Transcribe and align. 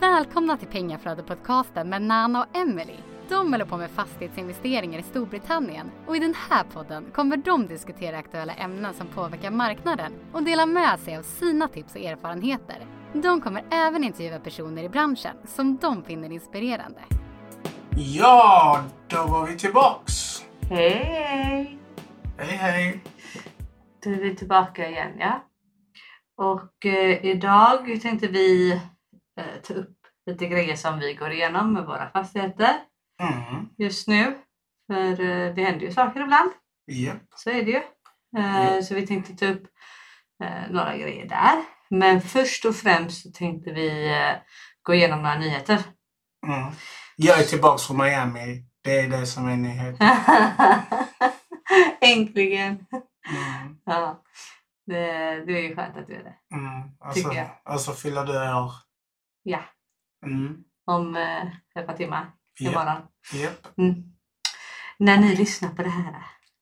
Välkomna 0.00 0.56
till 0.56 0.68
Pengaflödet-podcasten 0.68 1.88
med 1.88 2.02
Nana 2.02 2.42
och 2.42 2.56
Emily. 2.56 2.96
De 3.28 3.52
håller 3.52 3.64
på 3.64 3.76
med 3.76 3.90
fastighetsinvesteringar 3.90 4.98
i 4.98 5.02
Storbritannien 5.02 5.90
och 6.06 6.16
i 6.16 6.18
den 6.18 6.34
här 6.50 6.64
podden 6.64 7.06
kommer 7.14 7.36
de 7.36 7.66
diskutera 7.66 8.18
aktuella 8.18 8.54
ämnen 8.54 8.94
som 8.94 9.06
påverkar 9.06 9.50
marknaden 9.50 10.12
och 10.32 10.42
dela 10.42 10.66
med 10.66 11.00
sig 11.00 11.16
av 11.16 11.22
sina 11.22 11.68
tips 11.68 11.94
och 11.94 12.00
erfarenheter. 12.00 12.86
De 13.12 13.40
kommer 13.40 13.64
även 13.70 14.04
intervjua 14.04 14.38
personer 14.38 14.84
i 14.84 14.88
branschen 14.88 15.36
som 15.44 15.76
de 15.76 16.02
finner 16.04 16.32
inspirerande. 16.32 17.00
Ja, 17.96 18.84
då 19.08 19.26
var 19.26 19.46
vi 19.46 19.56
tillbaks. 19.56 20.44
Hej! 20.70 21.78
Hej 22.38 22.56
hej. 22.56 23.04
Då 24.04 24.10
är 24.10 24.16
vi 24.16 24.36
tillbaka 24.36 24.88
igen 24.88 25.12
ja. 25.18 25.44
Och 26.36 26.86
eh, 26.86 27.24
idag 27.24 28.00
tänkte 28.02 28.26
vi 28.28 28.80
eh, 29.40 29.60
ta 29.62 29.74
upp 29.74 29.96
lite 30.26 30.46
grejer 30.46 30.76
som 30.76 30.98
vi 30.98 31.14
går 31.14 31.32
igenom 31.32 31.72
med 31.72 31.84
våra 31.84 32.10
fastigheter 32.10 32.74
Mm. 33.22 33.68
just 33.78 34.08
nu. 34.08 34.38
För 34.86 35.10
eh, 35.10 35.54
det 35.54 35.64
händer 35.64 35.80
ju 35.86 35.92
saker 35.92 36.20
ibland, 36.20 36.50
Japp. 36.86 37.22
så 37.36 37.50
är 37.50 37.62
det 37.64 37.70
ju. 37.70 37.76
Eh, 38.38 38.74
Ja. 38.74 38.82
Så 38.82 38.94
vi 38.94 39.06
tänkte 39.06 39.32
ta 39.36 39.46
upp 39.46 39.62
eh, 40.44 40.70
några 40.70 40.96
grejer 40.96 41.28
där. 41.28 41.64
Men 41.90 42.20
först 42.20 42.64
och 42.64 42.76
främst 42.76 43.22
så 43.22 43.30
tänkte 43.30 43.72
vi 43.72 44.10
eh, 44.12 44.34
gå 44.82 44.94
igenom 44.94 45.22
några 45.22 45.38
nyheter. 45.38 45.78
Mm. 46.46 46.72
Jag 47.16 47.38
är 47.40 47.42
tillbaks 47.44 47.86
från 47.86 47.96
Miami. 47.98 48.64
Det 48.84 49.00
är 49.00 49.08
det 49.08 49.26
som 49.26 49.48
är 49.48 49.56
nyhet. 49.56 49.96
Äntligen! 52.00 52.86
Mm. 53.30 53.76
Ja, 53.84 54.22
det, 54.86 54.96
det 55.46 55.52
är 55.58 55.62
ju 55.62 55.74
skönt 55.76 55.96
att 55.96 56.06
du 56.06 56.14
är 56.14 56.22
det. 56.24 56.34
Mm. 56.56 56.82
Alltså, 57.00 57.22
Tycker 57.28 57.36
jag. 57.38 57.48
alltså 57.64 57.92
fyller 57.92 58.24
du 58.26 58.32
år. 58.32 58.72
Ja, 59.42 59.60
Mm. 60.26 60.56
om 60.86 61.16
eh, 61.16 61.42
ett 61.78 61.86
par 61.86 61.96
timmar 61.96 62.30
imorgon. 62.60 63.02
Japp. 63.32 63.78
Mm. 63.78 63.94
När 64.98 65.16
ni 65.16 65.36
lyssnar 65.36 65.68
på 65.70 65.82
det 65.82 65.88
här. 65.90 66.14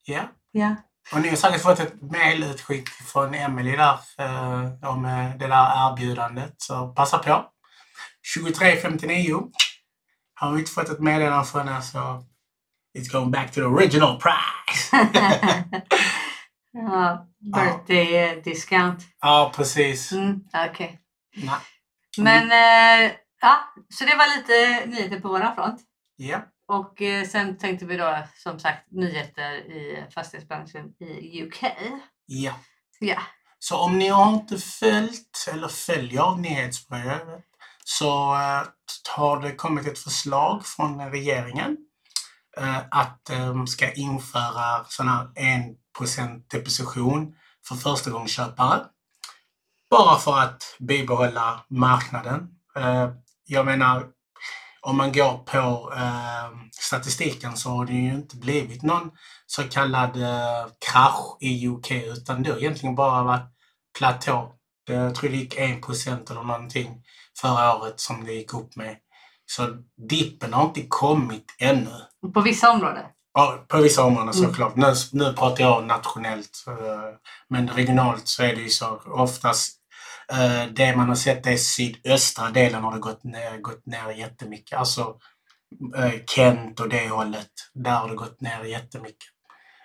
Ja. 0.04 0.22
Ja. 0.50 0.74
Och 1.12 1.20
ni 1.20 1.28
har 1.28 1.36
säkert 1.36 1.62
fått 1.62 1.80
ett 1.80 2.02
mejlutskick 2.02 2.88
från 2.88 3.34
Emily 3.34 3.76
där 3.76 3.98
eh, 4.18 4.88
om 4.90 5.04
eh, 5.04 5.36
det 5.36 5.46
där 5.46 5.90
erbjudandet. 5.92 6.54
Så 6.58 6.88
passa 6.88 7.18
på. 7.18 7.44
23.59. 8.38 9.50
Har 10.34 10.52
vi 10.52 10.58
inte 10.60 10.70
fått 10.72 10.88
ett 10.88 11.00
meddelande 11.00 11.44
från 11.46 11.68
er 11.68 11.80
så 11.80 12.24
it's 12.98 13.12
going 13.12 13.30
back 13.30 13.46
to 13.48 13.54
the 13.54 13.62
original 13.62 14.20
price. 14.20 14.96
ja, 16.72 17.26
birthday 17.54 18.16
eh, 18.16 18.42
discount. 18.42 19.04
ja, 19.20 19.52
precis. 19.56 20.12
Mm, 20.12 20.40
Okej. 20.70 21.00
Nej. 21.36 21.54
Men 22.18 22.52
eh, 22.52 23.12
ja, 23.40 23.74
så 23.94 24.04
det 24.04 24.16
var 24.16 24.36
lite 24.36 24.86
nyheter 24.86 25.20
på 25.20 25.28
våran 25.28 25.54
front. 25.54 25.80
Ja. 26.16 26.40
Och 26.68 27.02
eh, 27.02 27.28
sen 27.28 27.58
tänkte 27.58 27.86
vi 27.86 27.96
då 27.96 28.18
som 28.34 28.58
sagt 28.58 28.90
nyheter 28.90 29.52
i 29.52 30.04
fastighetsbranschen 30.14 30.92
i 30.98 31.42
UK. 31.42 31.64
Ja. 32.26 32.52
Ja. 32.98 33.22
Så 33.58 33.76
om 33.76 33.98
ni 33.98 34.08
har 34.08 34.32
inte 34.32 34.58
följt 34.58 35.48
eller 35.52 35.68
följer 35.68 36.36
nyhetsbrevet 36.36 37.44
så 37.84 38.34
eh, 38.34 38.62
har 39.16 39.40
det 39.40 39.54
kommit 39.54 39.86
ett 39.86 39.98
förslag 39.98 40.66
från 40.66 41.10
regeringen 41.10 41.76
eh, 42.56 42.78
att 42.90 43.24
de 43.24 43.66
ska 43.66 43.92
införa 43.92 44.84
sån 44.88 45.08
här 45.08 45.28
1% 45.98 46.42
deposition 46.50 47.34
för 47.68 47.74
förstagångsköpare. 47.74 48.84
Bara 49.90 50.18
för 50.18 50.38
att 50.38 50.76
bibehålla 50.78 51.64
marknaden. 51.70 52.48
Eh, 52.76 53.08
jag 53.46 53.66
menar, 53.66 54.06
om 54.80 54.96
man 54.96 55.12
går 55.12 55.38
på 55.38 55.92
eh, 55.96 56.58
statistiken 56.72 57.56
så 57.56 57.70
har 57.70 57.86
det 57.86 57.92
ju 57.92 58.14
inte 58.14 58.36
blivit 58.36 58.82
någon 58.82 59.10
så 59.46 59.62
kallad 59.62 60.22
eh, 60.22 60.66
krasch 60.90 61.36
i 61.40 61.68
UK 61.68 61.90
utan 61.90 62.42
det 62.42 62.50
har 62.50 62.58
egentligen 62.58 62.94
bara 62.94 63.22
varit 63.22 63.50
platå. 63.98 64.52
Jag 64.88 65.14
tror 65.14 65.30
det 65.30 65.36
gick 65.36 65.56
1 65.56 66.30
eller 66.30 66.42
någonting 66.42 67.02
förra 67.40 67.76
året 67.76 68.00
som 68.00 68.24
det 68.24 68.32
gick 68.32 68.54
upp 68.54 68.76
med. 68.76 68.96
Så 69.46 69.66
dippen 70.08 70.52
har 70.52 70.64
inte 70.64 70.82
kommit 70.88 71.56
ännu. 71.58 71.92
På 72.34 72.40
vissa 72.40 72.70
områden. 72.70 73.04
Ja, 73.34 73.64
på 73.68 73.78
vissa 73.78 74.04
områden 74.04 74.34
Mm. 74.34 74.48
såklart. 74.50 74.76
Nu, 74.76 74.94
nu 75.12 75.32
pratar 75.32 75.64
jag 75.64 75.86
nationellt. 75.86 76.64
Men 77.48 77.68
regionalt 77.68 78.28
så 78.28 78.42
är 78.42 78.56
det 78.56 78.62
ju 78.62 78.68
så 78.68 79.00
oftast 79.06 79.79
Eh, 80.32 80.66
det 80.66 80.96
man 80.96 81.08
har 81.08 81.16
sett 81.16 81.46
är 81.46 81.56
sydöstra 81.56 82.50
delen 82.50 82.82
har 82.82 82.92
det 82.92 82.98
gått 82.98 83.24
ner, 83.24 83.58
gått 83.58 83.86
ner 83.86 84.10
jättemycket. 84.10 84.78
Alltså 84.78 85.16
eh, 85.96 86.12
Kent 86.26 86.80
och 86.80 86.88
det 86.88 87.08
hållet. 87.08 87.50
Där 87.74 87.90
har 87.90 88.08
det 88.08 88.14
gått 88.14 88.40
ner 88.40 88.64
jättemycket. 88.64 89.28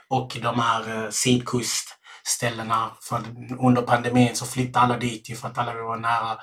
Och 0.10 0.38
de 0.42 0.60
här 0.60 0.80
eh, 0.80 1.10
sidkustställena, 1.10 1.92
sydkustställena. 2.26 2.92
För 3.02 3.22
under 3.66 3.82
pandemin 3.82 4.36
så 4.36 4.46
flyttade 4.46 4.86
alla 4.86 4.98
dit 4.98 5.30
ju 5.30 5.36
för 5.36 5.48
att 5.48 5.58
alla 5.58 5.74
vill 5.74 5.84
vara 5.84 6.00
nära 6.00 6.38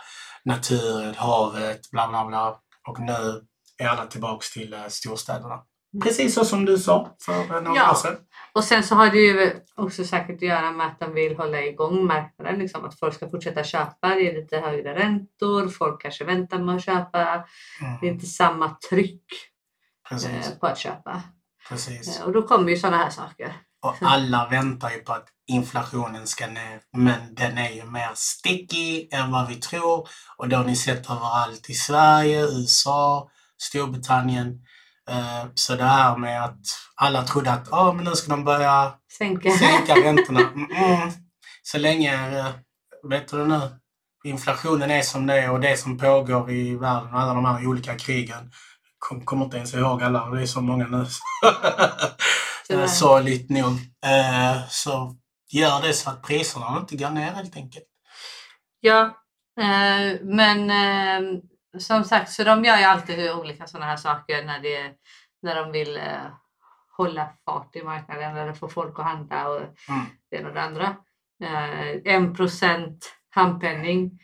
naturen, 0.44 1.14
havet, 1.14 1.90
bla 1.90 2.08
bla 2.08 2.26
bla. 2.26 2.60
Och 2.88 3.00
nu 3.00 3.42
är 3.78 3.88
alla 3.88 4.06
tillbaks 4.06 4.52
till 4.52 4.76
storstäderna. 4.88 5.62
Precis 6.02 6.34
så 6.34 6.44
som 6.44 6.64
du 6.64 6.78
sa 6.78 7.16
för 7.26 7.60
några 7.60 7.76
Ja. 7.76 7.90
år 7.90 7.94
sedan. 7.94 8.16
Och 8.52 8.64
sen 8.64 8.82
så 8.84 8.94
har 8.94 9.10
det 9.10 9.18
ju 9.18 9.52
också 9.76 10.04
säkert 10.04 10.36
att 10.36 10.42
göra 10.42 10.70
med 10.72 10.86
att 10.86 11.00
de 11.00 11.14
vill 11.14 11.36
hålla 11.36 11.62
igång 11.62 12.06
marknaden. 12.06 12.58
Liksom, 12.58 12.84
att 12.84 12.98
folk 12.98 13.14
ska 13.14 13.30
fortsätta 13.30 13.64
köpa. 13.64 14.08
Det 14.08 14.28
är 14.30 14.34
lite 14.40 14.56
högre 14.58 14.94
räntor. 14.94 15.68
Folk 15.68 16.02
kanske 16.02 16.24
väntar 16.24 16.58
med 16.58 16.76
att 16.76 16.84
köpa. 16.84 17.18
Det 17.18 17.84
är 17.84 17.98
Mm, 18.02 18.14
inte 18.14 18.26
samma 18.26 18.76
tryck 18.90 19.24
precis, 20.08 20.30
eh, 20.50 20.58
på 20.60 20.66
att 20.66 20.78
köpa. 20.78 21.22
precis. 21.68 22.20
Eh, 22.20 22.26
och 22.26 22.32
då 22.32 22.42
kommer 22.42 22.70
ju 22.70 22.76
sådana 22.76 22.96
här 22.96 23.10
saker. 23.10 23.52
Och 23.82 23.94
alla 24.00 24.48
väntar 24.50 24.90
ju 24.90 24.98
på 24.98 25.12
att 25.12 25.28
inflationen 25.46 26.26
ska 26.26 26.46
ner. 26.46 26.80
Men 26.96 27.34
den 27.34 27.58
är 27.58 27.70
ju 27.70 27.84
mer 27.84 28.10
sticky 28.14 29.08
än 29.10 29.30
vad 29.32 29.48
vi 29.48 29.54
tror. 29.54 30.08
Och 30.36 30.48
det 30.48 30.56
har 30.56 30.64
ni 30.64 30.76
sett 30.76 31.10
överallt 31.10 31.70
i 31.70 31.74
Sverige, 31.74 32.42
USA, 32.42 33.30
Storbritannien. 33.62 34.60
Eh, 35.10 35.44
Så 35.54 35.74
det 35.76 35.84
här 35.84 36.16
med 36.16 36.44
att 36.44 36.58
alla 36.96 37.22
trodde 37.22 37.52
att 37.52 37.72
ah, 37.72 37.92
men 37.92 38.04
nu 38.04 38.10
ska 38.14 38.30
de 38.30 38.44
börja 38.44 38.92
Sänka. 39.18 39.50
sänka 39.50 39.94
räntorna. 40.04 40.40
Mm-mm. 40.40 41.12
Så 41.62 41.78
länge, 41.78 42.38
eh, 42.38 42.46
vet 43.10 43.28
du 43.28 43.46
nu, 43.46 43.60
inflationen 44.24 44.90
är 44.90 45.02
som 45.02 45.26
det 45.26 45.34
är 45.42 45.50
och 45.50 45.60
det 45.60 45.76
som 45.76 45.98
pågår 45.98 46.50
i 46.50 46.76
världen 46.76 47.14
och 47.14 47.20
alla 47.20 47.34
de 47.34 47.44
här 47.44 47.66
olika 47.66 47.98
krigen. 47.98 48.50
Kom, 48.98 49.24
kommer 49.24 49.44
inte 49.44 49.56
ens 49.56 49.74
ihåg 49.74 50.02
alla, 50.02 50.26
det 50.30 50.42
är 50.42 50.46
så 50.46 50.60
många 50.60 50.86
nu. 50.86 51.06
Tyvärr. 52.68 52.86
Sorgligt 52.86 53.50
nog. 53.50 53.72
Eh, 54.06 54.56
Så 54.68 55.16
gör 55.52 55.82
det 55.82 55.92
så 55.92 56.10
att 56.10 56.22
priserna 56.22 56.76
inte 56.80 56.96
går 56.96 57.10
ner 57.10 57.32
helt 57.32 57.56
enkelt. 57.56 57.84
Ja, 58.80 59.00
eh, 59.60 60.18
men 60.22 60.70
eh, 60.70 61.38
som 61.78 62.04
sagt, 62.04 62.30
så 62.32 62.44
de 62.44 62.64
gör 62.64 62.76
ju 62.78 62.84
alltid 62.84 63.30
olika 63.32 63.66
sådana 63.66 63.86
här 63.86 63.96
saker 63.96 64.44
när, 64.44 64.60
det, 64.60 64.92
när 65.42 65.54
de 65.56 65.72
vill 65.72 65.96
eh, 65.96 66.26
hålla 66.96 67.28
fart 67.44 67.76
i 67.76 67.82
marknaden 67.82 68.36
eller 68.36 68.52
få 68.52 68.68
folk 68.68 68.98
att 68.98 69.04
handla 69.04 69.48
och 69.48 69.60
Mm. 69.88 70.04
det 70.30 70.36
ena 70.36 70.48
och 70.48 70.54
det 70.54 70.62
andra. 70.62 70.96
Eh, 71.42 72.14
en 72.14 72.34
procent 72.34 73.14
handpenning 73.30 74.18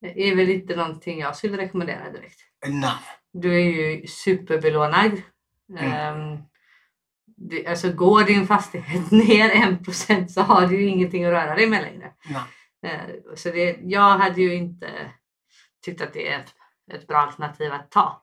är 0.00 0.34
väl 0.36 0.48
inte 0.50 0.76
någonting 0.76 1.18
jag 1.20 1.36
skulle 1.36 1.56
rekommendera 1.56 2.10
direkt. 2.10 2.40
Nej. 2.66 2.94
Du 3.32 3.54
är 3.54 3.64
ju 3.64 4.06
superbelånad. 4.06 5.22
Mm. 5.78 5.92
Ehm, 5.92 6.38
det, 7.36 7.66
alltså 7.66 7.92
går 7.92 8.24
din 8.24 8.46
fastighet 8.46 9.10
ner 9.10 9.50
en 9.50 9.84
procent 9.84 10.30
så 10.30 10.40
har 10.42 10.66
du 10.66 10.80
ju 10.80 10.88
ingenting 10.88 11.24
att 11.24 11.32
röra 11.32 11.54
dig 11.54 11.66
med 11.66 11.82
längre. 11.82 12.12
Nej. 12.28 12.42
Eh, 12.94 13.34
Så 13.36 13.50
det, 13.50 13.78
jag 13.82 14.18
hade 14.18 14.40
ju 14.42 14.54
inte 14.54 14.90
tyckt 15.84 16.00
att 16.00 16.12
det 16.12 16.28
är 16.28 16.44
ett, 16.94 17.06
bra 17.06 17.18
alternativ 17.18 17.72
att 17.72 17.90
ta. 17.90 18.22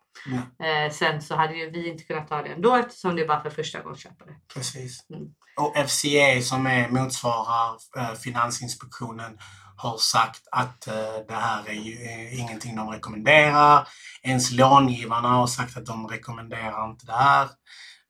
Eh, 0.66 0.92
sen 0.92 1.22
så 1.22 1.36
hade 1.36 1.54
ju 1.54 1.70
vi 1.70 1.90
inte 1.90 2.04
kunnat 2.04 2.28
ta 2.28 2.42
det 2.42 2.50
ändå 2.50 2.76
eftersom 2.76 3.16
det 3.16 3.26
bara 3.26 3.42
för 3.42 3.50
första 3.50 3.78
köpare. 3.96 4.30
Precis. 4.54 5.06
Mm. 5.10 5.28
Och 5.58 5.90
FCA 5.90 6.42
som 6.42 6.68
är 6.68 6.90
motsvarar 6.90 7.76
eh, 7.98 8.14
Finansinspektionen 8.14 9.38
har 9.78 9.98
sagt 9.98 10.42
att 10.52 10.88
eh, 10.88 10.94
det 11.28 11.34
här 11.34 11.70
är 11.70 11.74
ju 11.74 11.94
eh, 11.94 12.40
ingenting 12.40 12.76
de 12.76 12.90
rekommenderar. 12.90 13.88
Ens 14.24 14.52
långivarna 14.52 15.28
har 15.28 15.48
sagt 15.48 15.78
att 15.78 15.86
de 15.86 16.08
rekommenderar 16.08 16.90
inte 16.90 17.06
det 17.06 17.14
här. 17.14 17.50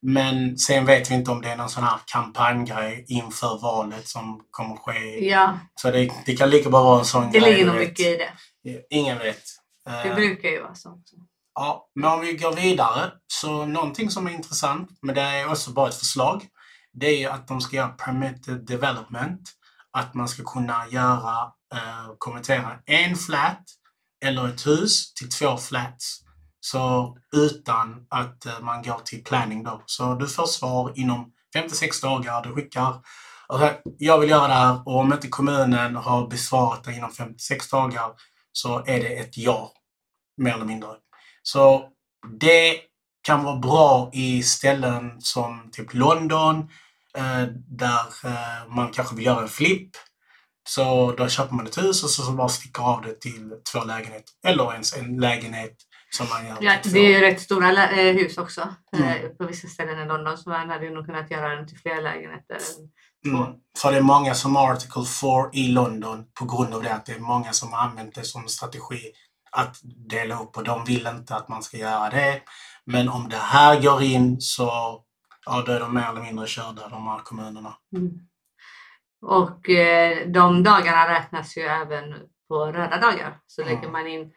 Men 0.02 0.58
sen 0.58 0.86
vet 0.86 1.10
vi 1.10 1.14
inte 1.14 1.30
om 1.30 1.42
det 1.42 1.48
är 1.48 1.56
någon 1.56 1.68
sån 1.68 1.84
här 1.84 1.98
kampanjgrej 2.06 3.04
inför 3.08 3.58
valet 3.62 4.08
som 4.08 4.40
kommer 4.50 4.76
ske. 4.76 5.28
Ja, 5.28 5.58
Så 5.74 5.90
det, 5.90 6.10
det 6.26 6.36
kan 6.36 6.50
lika 6.50 6.70
bra 6.70 6.82
vara 6.82 6.98
en 6.98 7.04
sån 7.04 7.30
det 7.32 7.38
grej. 7.38 7.50
ligger 7.50 7.64
du 7.64 7.70
nog 7.72 7.80
mycket 7.80 8.06
i 8.06 8.16
det. 8.16 8.30
Ingen 8.90 9.18
vet. 9.18 9.42
Det 9.86 10.08
Eh, 10.08 10.14
brukar 10.14 10.48
ju 10.48 10.62
vara 10.62 10.74
så. 10.74 11.00
Ja, 11.54 11.90
men 11.94 12.12
om 12.12 12.20
vi 12.20 12.32
går 12.32 12.52
vidare. 12.52 13.12
Så 13.26 13.66
någonting 13.66 14.10
som 14.10 14.26
är 14.26 14.30
intressant, 14.30 14.90
men 15.02 15.14
det 15.14 15.20
är 15.20 15.50
också 15.50 15.70
bara 15.70 15.88
ett 15.88 15.94
förslag. 15.94 16.46
Det 16.92 17.06
är 17.06 17.18
ju 17.18 17.26
att 17.26 17.48
de 17.48 17.60
ska 17.60 17.76
göra 17.76 17.88
permitted 17.88 18.66
development. 18.66 19.52
Att 19.92 20.14
man 20.14 20.28
ska 20.28 20.42
kunna 20.44 20.86
göra, 20.90 21.52
eh, 21.74 22.14
konvertera 22.18 22.78
en 22.86 23.16
flat 23.16 23.62
eller 24.24 24.48
ett 24.48 24.66
hus 24.66 25.14
till 25.14 25.30
två 25.30 25.56
flats. 25.56 26.20
Så 26.60 27.16
utan 27.32 28.06
att 28.10 28.46
eh, 28.46 28.60
man 28.60 28.82
går 28.82 29.00
till 29.04 29.24
planning 29.24 29.64
då. 29.64 29.82
Så 29.86 30.14
du 30.14 30.26
får 30.28 30.46
svar 30.46 30.92
inom 30.96 31.32
56 31.54 32.00
dagar. 32.00 32.42
Du 32.42 32.54
skickar 32.54 33.00
jag 33.98 34.18
vill 34.20 34.30
göra 34.30 34.48
det 34.48 34.54
här 34.54 34.88
och 34.88 34.98
om 35.00 35.12
inte 35.12 35.28
kommunen 35.28 35.96
har 35.96 36.28
besvarat 36.28 36.84
det 36.84 36.92
inom 36.92 37.10
56 37.10 37.70
dagar 37.70 38.10
så 38.56 38.84
är 38.86 39.00
det 39.00 39.08
ett 39.08 39.36
ja. 39.38 39.72
Mer 40.36 40.54
eller 40.54 40.64
mindre. 40.64 40.88
Så 41.42 41.88
det 42.40 42.80
kan 43.22 43.44
vara 43.44 43.56
bra 43.56 44.10
i 44.12 44.42
ställen 44.42 45.20
som 45.20 45.70
typ 45.72 45.94
London 45.94 46.58
eh, 47.16 47.42
där 47.68 48.06
eh, 48.24 48.68
man 48.68 48.92
kanske 48.92 49.16
vill 49.16 49.26
göra 49.26 49.42
en 49.42 49.48
flipp. 49.48 49.90
Så 50.68 51.12
då 51.12 51.28
köper 51.28 51.54
man 51.54 51.66
ett 51.66 51.78
hus 51.78 52.04
och 52.04 52.10
så, 52.10 52.32
bara 52.32 52.48
sticker 52.48 52.82
av 52.82 53.02
det 53.02 53.20
till 53.20 53.52
två 53.72 53.84
lägenheter. 53.84 54.32
Eller 54.46 54.72
ens 54.72 54.96
en 54.96 55.16
lägenhet 55.16 55.76
som 56.10 56.26
man 56.28 56.46
gör 56.46 56.56
Ja, 56.60 56.76
det 56.84 56.98
är 56.98 57.08
ju 57.08 57.20
rätt 57.20 57.40
stora 57.40 57.90
eh, 57.90 58.14
hus 58.14 58.38
också 58.38 58.74
Mm. 58.96 59.36
på 59.36 59.46
vissa 59.46 59.68
ställen 59.68 59.98
i 59.98 60.06
London 60.06 60.38
så 60.38 60.50
man 60.50 60.70
hade 60.70 60.84
ju 60.84 60.94
nog 60.94 61.06
kunnat 61.06 61.30
göra 61.30 61.56
den 61.56 61.68
till 61.68 61.78
fler 61.78 62.02
lägenheter. 62.02 62.58
Mm. 63.34 63.52
För 63.78 63.92
det 63.92 63.98
är 63.98 64.02
många 64.02 64.34
som 64.34 64.56
har 64.56 64.72
Article 64.72 65.04
4 65.20 65.50
i 65.52 65.68
London 65.68 66.24
på 66.38 66.44
grund 66.44 66.74
av 66.74 66.82
det 66.82 66.94
att 66.94 67.06
det 67.06 67.12
är 67.12 67.20
många 67.20 67.52
som 67.52 67.72
har 67.72 67.78
använt 67.80 68.14
det 68.14 68.24
som 68.24 68.48
strategi 68.48 69.12
att 69.50 69.76
dela 70.10 70.42
upp 70.42 70.56
och 70.56 70.64
de 70.64 70.84
vill 70.84 71.06
inte 71.06 71.34
att 71.36 71.48
man 71.48 71.62
ska 71.62 71.76
göra 71.76 72.10
det. 72.10 72.42
Men 72.84 73.08
om 73.08 73.28
det 73.28 73.36
här 73.36 73.82
går 73.82 74.02
in 74.02 74.40
så 74.40 74.64
ja, 75.46 75.62
då 75.66 75.72
är 75.72 75.80
de 75.80 75.94
mer 75.94 76.08
eller 76.10 76.20
mindre 76.22 76.46
körda, 76.46 76.88
de 76.88 77.06
här 77.06 77.18
kommunerna. 77.18 77.74
Mm. 77.96 78.10
Och 79.26 79.70
eh, 79.70 80.28
de 80.28 80.62
dagarna 80.62 81.08
räknas 81.08 81.56
ju 81.56 81.62
även 81.62 82.14
på 82.48 82.66
röda 82.66 82.96
dagar. 83.00 83.38
Så 83.46 83.62
Mm. 83.62 83.74
lägger 83.74 83.90
man 83.90 84.06
in 84.06 84.32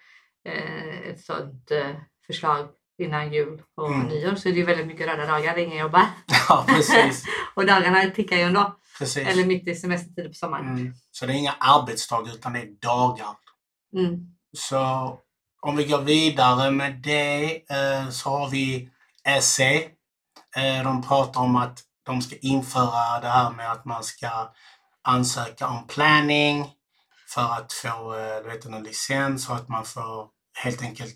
eh, 0.46 1.00
ett 1.10 1.22
sådant 1.22 1.72
eh, 1.72 1.96
förslag 2.28 2.70
innan 3.00 3.34
jul 3.34 3.62
och 3.78 3.88
Mm. 3.94 4.08
nyår 4.08 4.36
så 4.36 4.50
är 4.50 4.54
det 4.54 4.60
ju 4.60 4.66
väldigt 4.66 4.88
mycket 4.88 5.08
röda 5.08 5.26
dagar, 5.26 5.56
det 5.56 5.62
är 5.62 5.66
ingen 5.66 5.78
jobbar. 5.78 6.06
Ja, 6.50 6.66
precis. 6.68 7.26
och 7.56 7.66
dagarna 7.66 8.10
tickar 8.16 8.36
ju 8.38 8.42
ändå. 8.44 8.76
precis. 9.00 9.28
Eller 9.28 9.46
mitt 9.46 9.68
i 9.68 9.76
semestertid 9.76 10.28
på 10.28 10.34
sommaren. 10.34 10.68
Mm. 10.68 10.94
Så 11.12 11.26
det 11.26 11.34
är 11.34 11.38
inga 11.38 11.56
arbetsdagar 11.60 12.34
utan 12.34 12.54
det 12.54 12.60
är 12.60 12.70
dagar. 12.82 13.36
Mm. 13.96 14.20
Så 14.58 14.80
om 15.62 15.76
vi 15.76 15.86
går 15.86 16.02
vidare 16.02 16.72
med 16.72 16.96
det 17.04 17.56
eh, 17.70 18.10
så 18.10 18.30
har 18.30 18.50
vi 18.50 18.90
SE. 19.42 19.76
Eh, 20.56 20.84
de 20.84 21.02
pratar 21.04 21.42
om 21.42 21.56
att 21.56 21.80
de 22.06 22.22
ska 22.22 22.36
införa 22.42 23.20
det 23.22 23.28
här 23.30 23.52
med 23.52 23.72
att 23.72 23.86
man 23.86 24.04
ska 24.04 24.30
ansöka 25.02 25.68
om 25.68 25.88
planning 25.88 26.66
för 27.34 27.42
att 27.42 27.74
få 27.74 28.16
eh, 28.18 28.44
du 28.44 28.50
vet, 28.50 28.66
en 28.66 28.84
licens 28.84 29.50
och 29.50 29.56
att 29.56 29.70
man 29.70 29.86
får 29.86 30.28
helt 30.64 30.82
enkelt 30.82 31.16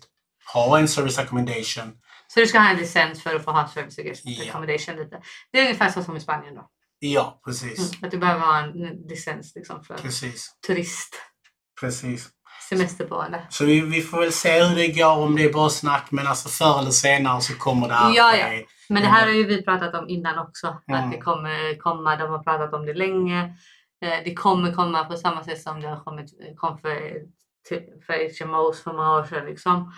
ha 0.52 0.78
en 0.78 0.88
service 0.88 1.18
accommodation. 1.18 1.92
Så 2.26 2.40
du 2.40 2.46
ska 2.46 2.58
ha 2.58 2.70
en 2.70 2.76
licens 2.76 3.22
för 3.22 3.34
att 3.36 3.44
få 3.44 3.50
ha 3.50 3.68
service 3.68 4.20
Ja. 4.24 4.44
accommodation 4.48 4.96
lite. 4.96 5.20
Det 5.52 5.58
är 5.58 5.62
ungefär 5.62 5.90
så 5.90 6.02
som 6.04 6.16
i 6.16 6.20
Spanien 6.20 6.54
då. 6.54 6.68
Ja, 6.98 7.40
precis. 7.44 7.78
Mm. 7.78 8.04
Att 8.04 8.10
du 8.10 8.18
behöver 8.18 8.40
ha 8.40 8.58
en 8.58 8.72
licens 9.08 9.52
liksom, 9.54 9.84
för 9.84 9.94
Precis. 9.94 10.50
turist, 10.66 11.14
Precis. 11.80 12.28
semesterboende. 12.68 13.46
Så 13.50 13.64
vi, 13.64 13.80
vi 13.80 14.02
får 14.02 14.20
väl 14.20 14.32
se 14.32 14.62
hur 14.64 14.76
det 14.76 14.88
går, 14.88 15.16
om 15.18 15.36
det 15.36 15.44
är 15.44 15.52
bara 15.52 15.70
snack, 15.70 16.06
men 16.10 16.26
alltså 16.26 16.48
förr 16.48 16.78
eller 16.78 16.90
senare 16.90 17.40
så 17.40 17.54
kommer 17.54 17.88
det 17.88 17.94
här. 17.94 18.14
Ja, 18.16 18.36
ja. 18.36 18.62
Men 18.88 19.02
det 19.02 19.08
här 19.08 19.26
har 19.26 19.32
ju 19.32 19.44
vi 19.46 19.62
pratat 19.62 19.94
om 19.94 20.08
innan 20.08 20.38
också. 20.38 20.78
Mm. 20.88 21.04
Att 21.04 21.12
det 21.12 21.18
kommer 21.20 21.78
komma, 21.78 22.16
de 22.16 22.30
har 22.30 22.42
pratat 22.42 22.74
om 22.74 22.86
det 22.86 22.94
länge. 22.94 23.42
Eh, 24.04 24.18
Det 24.24 24.34
kommer 24.34 24.72
komma 24.72 25.04
på 25.04 25.16
samma 25.16 25.44
sätt 25.44 25.62
som 25.62 25.80
det 25.80 25.88
har 25.88 26.00
kommit, 26.04 26.30
kom 26.56 26.78
för, 26.78 26.98
för 28.06 28.44
HMOs 28.44 28.82
för 28.82 28.92
många 28.92 29.10
år 29.12 29.24
sedan. 29.24 29.46
Liksom. 29.46 29.92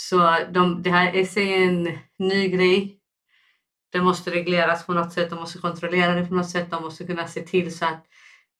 Så 0.00 0.36
de, 0.50 0.82
det 0.82 0.90
här 0.90 1.16
är 1.16 1.38
en 1.38 1.98
ny 2.18 2.48
grej. 2.48 2.94
Det 3.92 4.00
måste 4.00 4.30
regleras 4.30 4.86
på 4.86 4.92
något 4.92 5.12
sätt, 5.12 5.30
de 5.30 5.36
måste 5.36 5.58
kontrollera 5.58 6.14
det 6.14 6.26
på 6.26 6.34
något 6.34 6.50
sätt. 6.50 6.70
De 6.70 6.82
måste 6.82 7.04
kunna 7.04 7.26
se 7.26 7.40
till 7.40 7.78
så 7.78 7.84
att 7.84 8.04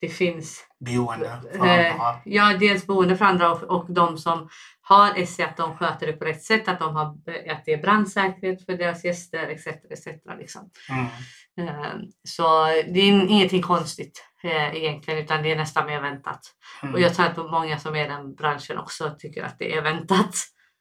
det 0.01 0.09
finns 0.09 0.65
Boende 0.87 1.43
för 1.53 1.67
Eh, 1.67 1.93
andra. 1.93 2.21
Ja, 2.25 2.57
dels 2.61 2.87
boende 2.87 3.17
för 3.17 3.25
andra 3.25 3.53
och, 3.53 3.63
och 3.63 3.93
de 3.93 4.19
som 4.19 4.49
har 4.81 5.25
SE 5.27 5.45
att 5.47 5.57
de 5.57 5.77
sköter 5.77 6.07
det 6.07 6.13
på 6.13 6.25
rätt 6.25 6.43
sätt, 6.43 6.69
att, 6.69 6.79
de 6.79 6.97
har, 6.97 7.05
att 7.51 7.65
det 7.65 7.73
är 7.73 7.83
brandsäkerhet 7.83 8.67
för 8.67 8.73
deras 8.73 9.05
gäster 9.05 9.49
etc. 9.49 9.67
etc 9.67 10.07
liksom. 10.39 10.71
Mm. 10.91 11.69
Eh, 11.69 11.93
Så 12.29 12.65
det 12.67 13.01
är 13.01 13.09
in- 13.09 13.29
ingenting 13.29 13.63
konstigt 13.63 14.25
eh, 14.45 14.77
egentligen 14.77 15.21
utan 15.25 15.43
det 15.43 15.53
är 15.53 15.57
nästan 15.57 15.87
mer 15.87 16.01
väntat. 16.01 16.41
Mm. 16.83 16.95
Och 16.95 17.01
jag 17.01 17.15
tror 17.15 17.27
att 17.27 17.37
många 17.37 17.79
som 17.79 17.95
är 17.97 18.05
i 18.05 18.09
den 18.09 18.35
branschen 18.35 18.79
också 18.79 19.15
tycker 19.19 19.45
att 19.45 19.59
det 19.59 19.77
är 19.77 19.83
väntat. 19.83 20.35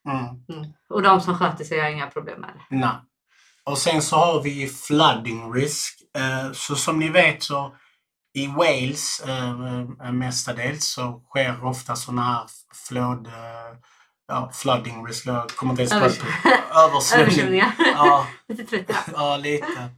Mm. 0.08 0.26
Mm. 0.60 0.74
Och 0.90 1.02
de 1.02 1.22
som 1.22 1.38
sköter 1.38 1.64
sig 1.66 1.80
har 1.80 1.90
inga 1.90 2.08
problem 2.08 2.42
med 2.42 2.50
det. 2.50 2.76
Nej. 2.76 2.96
Och 3.66 3.78
sen 3.78 4.02
så 4.02 4.16
har 4.16 4.42
vi 4.42 4.68
flooding 4.68 5.54
risk. 5.54 5.96
Eh, 6.18 6.52
Så 6.54 6.76
som 6.76 7.00
ni 7.00 7.10
vet 7.10 7.44
så 7.44 7.76
i 8.34 8.48
Wales 8.48 9.20
eh, 9.28 9.50
eh, 10.04 10.12
mestadels 10.12 10.86
så 10.94 11.22
sker 11.30 11.66
ofta 11.66 11.96
sådana 11.96 12.22
här 12.24 12.44
flod... 12.88 13.28
Ja, 14.30 14.50
flooding 14.54 15.06
risk. 15.08 15.26
Jag 15.26 15.50
kommer 15.50 15.72
inte 15.72 15.82
ens 15.82 15.94
på 15.94 16.00
Övers- 16.00 16.48
översvämning. 16.86 17.26
Översvämningar. 17.26 17.76
Ja, 17.96 18.28
Lite 18.48 18.64
trött 18.64 18.90
idag. 18.90 19.02
ja, 19.14 19.38
lite. 19.38 19.90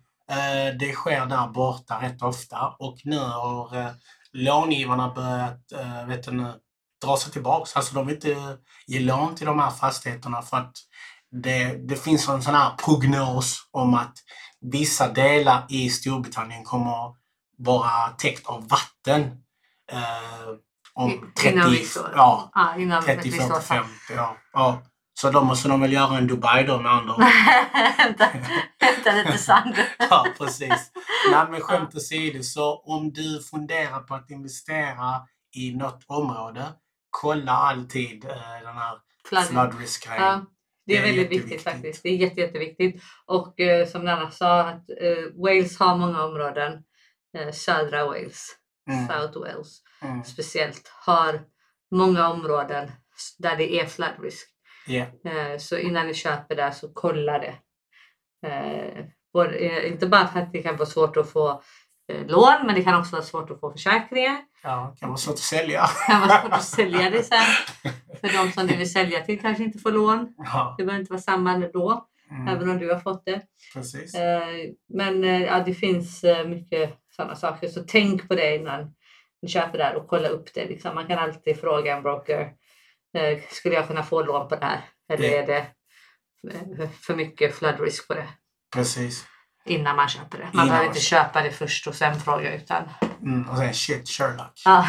Det 0.80 0.92
sker 0.94 1.26
där 1.26 1.48
borta 1.48 2.02
rätt 2.02 2.22
ofta 2.22 2.68
och 2.80 2.98
nu 3.04 3.20
har 3.20 3.94
långivarna 4.34 5.14
börjat 5.14 5.62
vet 6.08 6.24
du, 6.24 6.32
nu, 6.32 6.54
dra 7.06 7.18
sig 7.18 7.32
tillbaks. 7.32 7.76
Alltså 7.76 7.96
de 7.96 8.06
vill 8.08 8.16
inte 8.16 8.58
ge 8.88 9.00
lån 9.00 9.36
till 9.36 9.46
de 9.46 9.60
här 9.60 9.70
fastigheterna 9.72 10.42
för 10.42 10.58
att 10.58 10.74
det, 11.44 11.88
det 11.88 11.96
finns 11.96 12.30
en 12.30 12.42
sån 12.42 12.56
här 12.56 12.72
prognos 12.78 13.58
om 13.72 13.94
att 13.94 14.14
vissa 14.62 15.08
delar 15.08 15.66
i 15.70 15.90
Storbritannien 15.90 16.64
kommer 16.64 17.16
vara 17.58 18.10
täckt 18.18 18.48
av 18.48 18.68
vatten. 18.68 19.22
Eh, 19.92 20.50
om 20.94 21.32
30, 21.38 21.54
Innan 21.56 21.72
vissa 21.72 22.02
år. 22.02 22.12
ja, 22.16 22.52
Ja, 22.54 22.76
innan 22.78 23.04
30, 23.04 23.30
vissa 23.30 23.46
år 23.56 23.60
40, 23.60 23.66
50. 23.68 23.90
Ja, 24.16 24.38
ja. 24.54 24.82
Så 25.14 25.32
då 25.32 25.44
måste 25.44 25.68
de 25.70 25.82
väl 25.82 25.94
göra 25.94 26.18
en 26.18 26.28
Dubai 26.28 26.64
då 26.64 26.80
med 26.80 26.92
andra 26.92 27.14
ord. 27.18 27.24
hämta 28.80 29.12
lite 29.12 29.38
sand. 29.38 29.76
Ja, 30.10 30.26
precis. 30.38 30.92
Nej, 31.32 31.46
men 31.52 31.62
skämt 31.62 31.96
åsido, 31.96 32.44
så 32.44 32.80
om 32.86 33.12
du 33.14 33.44
funderar 33.52 34.00
på 34.00 34.16
att 34.16 34.30
investera 34.30 35.22
i 35.56 35.76
något 35.76 36.04
område, 36.08 36.66
kolla 37.10 37.52
alltid 37.52 38.26
eh, 38.26 38.62
den 38.64 38.76
här 38.76 38.98
flood 39.48 39.80
risk. 39.80 40.08
Ja, 40.08 40.46
det 40.86 40.98
är 40.98 41.02
Det 41.02 41.10
är 41.10 41.14
väldigt 41.14 41.32
viktigt 41.32 41.64
faktiskt. 41.64 42.04
Det 42.04 42.10
är 42.10 42.16
jätte, 42.16 42.42
jätteviktigt. 42.42 43.04
Och 43.26 43.60
eh, 43.60 43.88
som 43.88 44.06
Nanna 44.06 44.32
sa, 44.32 44.62
att 44.62 44.90
eh, 44.90 45.44
Wales 45.44 45.80
har 45.80 45.98
många 45.98 46.24
områden. 46.24 46.84
Eh, 47.38 47.52
södra 47.52 48.06
Wales, 48.06 48.56
Mm, 48.90 49.08
South 49.08 49.40
Wales 49.40 49.82
mm, 50.02 50.24
speciellt, 50.24 50.92
har 51.06 51.42
många 51.92 52.30
områden 52.30 52.92
där 53.38 53.58
det 53.58 53.80
är 53.80 53.86
flood 53.86 54.24
risk. 54.24 54.48
Eh, 55.26 55.58
så 55.58 55.78
innan 55.78 56.08
ni 56.08 56.14
köper 56.14 56.56
där 56.56 56.72
så 56.72 56.92
kolla 56.94 57.40
det. 57.40 57.56
Eh, 58.48 59.06
både, 59.34 59.56
eh, 59.56 59.92
inte 59.92 60.08
bara 60.08 60.28
för 60.28 60.40
att 60.40 60.54
det 60.54 60.64
kan 60.64 60.78
vara 60.78 60.90
svårt 60.90 61.18
att 61.18 61.30
få 61.30 61.64
lån, 62.28 62.66
men 62.66 62.76
det 62.76 62.84
kan 62.84 63.00
också 63.00 63.12
vara 63.12 63.24
svårt 63.24 63.52
att 63.52 63.60
få 63.60 63.72
försäkringar. 63.72 64.38
ja, 64.64 64.92
det 64.94 65.00
kan 65.00 65.10
vara 65.10 65.18
svårt 65.18 65.34
att 65.34 65.40
sälja. 65.40 65.82
Det 65.82 66.12
kan 66.12 66.22
vara 66.28 66.42
svårt 66.42 66.52
att 66.54 66.64
sälja 66.64 67.10
det 67.10 67.24
sen. 67.24 67.44
För 68.22 68.28
de 68.46 68.52
som 68.52 68.68
du 68.68 68.76
vill 68.76 68.92
sälja 68.92 69.22
till 69.22 69.42
kanske 69.42 69.64
inte 69.64 69.80
får 69.80 69.92
lån. 69.92 70.34
Ja, 70.38 70.76
Det 70.78 70.84
behöver 70.86 71.00
inte 71.02 71.14
vara 71.14 71.22
samma 71.22 71.58
då, 71.58 72.08
mm, 72.32 72.48
även 72.48 72.70
om 72.70 72.78
du 72.78 72.94
har 72.94 73.00
fått 73.00 73.26
det. 73.26 73.42
precis. 73.74 74.16
Eh, 74.16 74.48
Men 74.94 75.24
eh, 75.24 75.42
ja, 75.44 75.60
det 75.66 75.74
finns 75.74 76.24
eh, 76.24 76.48
mycket 76.48 76.98
sådana 77.16 77.36
saker. 77.36 77.68
Så 77.68 77.84
tänk 77.88 78.28
på 78.28 78.36
det 78.36 78.56
innan 78.56 78.96
ni 79.42 79.50
köper 79.50 79.78
det 79.78 79.84
här 79.84 79.96
och 79.96 80.08
kolla 80.08 80.28
upp 80.28 80.54
det. 80.54 80.66
Liksom. 80.66 80.96
Man 80.96 81.08
kan 81.08 81.20
alltid 81.20 81.60
fråga 81.60 81.98
en 81.98 82.04
broker. 82.04 82.42
eh, 83.18 83.40
Skulle 83.52 83.76
jag 83.76 83.88
kunna 83.88 84.04
få 84.04 84.24
lån 84.24 84.48
på 84.48 84.56
det 84.56 84.66
här? 84.66 84.82
Eller 85.14 85.28
Ja. 85.30 85.38
är 85.44 85.48
det 85.48 85.68
eh, 86.84 86.90
för 86.90 87.16
mycket 87.16 87.56
flood 87.56 87.80
risk 87.80 88.08
på 88.08 88.14
det? 88.14 88.28
Precis. 88.76 89.26
Innan 89.70 89.96
man 89.96 90.10
köper 90.10 90.38
det. 90.38 90.44
Man 90.44 90.54
Innan 90.54 90.68
behöver 90.68 90.88
inte 90.88 91.00
köpa 91.00 91.42
det 91.42 91.52
först 91.52 91.88
och 91.88 91.96
sen 91.96 92.20
fråga 92.20 92.56
utan. 92.56 92.84
Mm, 93.22 93.50
och 93.50 93.58
sen 93.58 93.74
shit, 93.74 94.10
Sherlock. 94.10 94.62
Ja. 94.66 94.86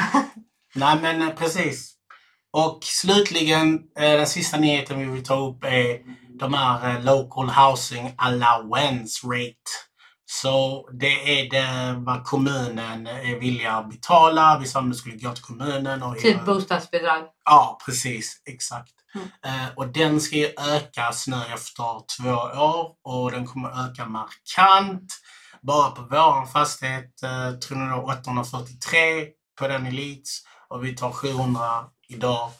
Nej, 0.74 0.98
men 1.02 1.22
eh, 1.22 1.34
precis. 1.34 1.92
Och 2.52 2.78
slutligen, 2.82 3.80
eh, 3.98 4.10
den 4.10 4.26
sista 4.26 4.56
nyheten 4.56 4.98
vi 4.98 5.04
vill 5.04 5.24
ta 5.24 5.48
upp 5.48 5.64
är 5.64 5.98
de 6.38 6.54
här 6.54 6.94
eh, 6.94 7.04
Local 7.04 7.50
Housing 7.50 8.14
Allowance 8.18 9.26
Rate. 9.26 9.70
Så 10.26 10.88
det 10.92 11.40
är 11.40 11.50
det 11.50 11.94
vad 12.00 12.24
kommunen 12.24 13.06
är 13.06 13.40
villig 13.40 13.66
att 13.66 13.90
betala. 13.90 14.58
Vi 14.58 14.66
sa 14.66 14.80
att 14.80 14.90
det 14.90 14.96
skulle 14.96 15.16
gå 15.16 15.32
till 15.32 15.44
kommunen. 15.44 16.02
Och 16.02 16.18
Typ 16.18 16.44
bostadsbidrag. 16.44 17.24
Ja, 17.44 17.78
precis. 17.86 18.42
Exakt. 18.48 18.92
Mm. 19.14 19.28
Eh, 19.44 19.68
och 19.76 19.88
den 19.88 20.20
ska 20.20 20.36
ökas 20.58 21.26
nu 21.26 21.36
efter 21.54 22.00
två 22.16 22.30
år 22.60 22.92
och 23.04 23.30
den 23.30 23.46
kommer 23.46 23.84
öka 23.90 24.06
markant. 24.06 25.12
Bara 25.62 25.90
på 25.90 26.02
vår 26.02 26.46
fastighet 26.46 27.22
eh, 27.22 27.50
tror 27.52 27.80
jag 27.80 27.88
det 27.88 27.96
var 27.96 28.02
843 28.20 29.26
på 29.58 29.68
den 29.68 29.86
Elites 29.86 30.38
och 30.68 30.84
vi 30.84 30.96
tar 30.96 31.10
700 31.10 31.84
idag. 32.08 32.50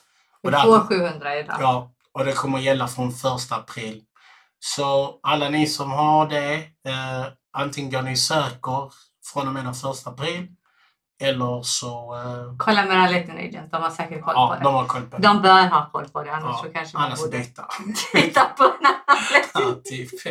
Och 0.42 0.52
Vi 0.52 0.57
får 0.57 0.78
här- 0.78 0.87
700 0.87 1.38
idag. 1.38 1.57
Ja, 1.61 1.92
och 2.12 2.25
det 2.25 2.33
kommer 2.33 2.59
gälla 2.59 2.88
från 2.88 3.09
1 3.09 3.52
april. 3.52 4.02
Så 4.59 5.21
alla 5.23 5.49
ni 5.49 5.66
som 5.66 5.90
har 5.90 6.28
det, 6.28 6.54
eh, 6.88 7.26
antingen 7.52 8.04
ni 8.04 8.16
söker 8.16 8.92
från 9.33 9.49
och 9.49 9.54
med 9.54 9.64
den 9.64 9.75
1 9.75 10.07
april 10.07 10.49
eller 11.21 11.62
så... 11.62 12.15
Eh, 12.17 12.55
Kolla 12.59 12.85
med 12.87 13.03
Aleten 13.03 13.39
Agent, 13.39 13.71
de 13.73 13.83
har 13.83 13.91
säkert 13.91 14.23
koll 14.25 14.35
ja, 14.37 14.49
på 14.49 14.55
det. 14.55 14.65
de 14.65 14.75
har 14.75 14.87
koll 14.87 15.03
på 15.03 15.17
det. 15.17 15.23
De 15.23 15.43
bör 15.43 15.67
ha 15.69 15.91
koll 15.91 16.09
på 16.09 16.23
det, 16.23 16.31
annars 16.35 16.57
Ja, 16.62 16.62
så 16.69 16.73
kanske 16.73 16.97
man 16.97 17.07
Annars 17.07 17.21
borde 17.21 17.39
byta. 17.39 17.69
titta 18.12 18.45
på 18.45 18.65
en 18.65 18.87
annan 18.87 19.83
typ. 19.85 20.11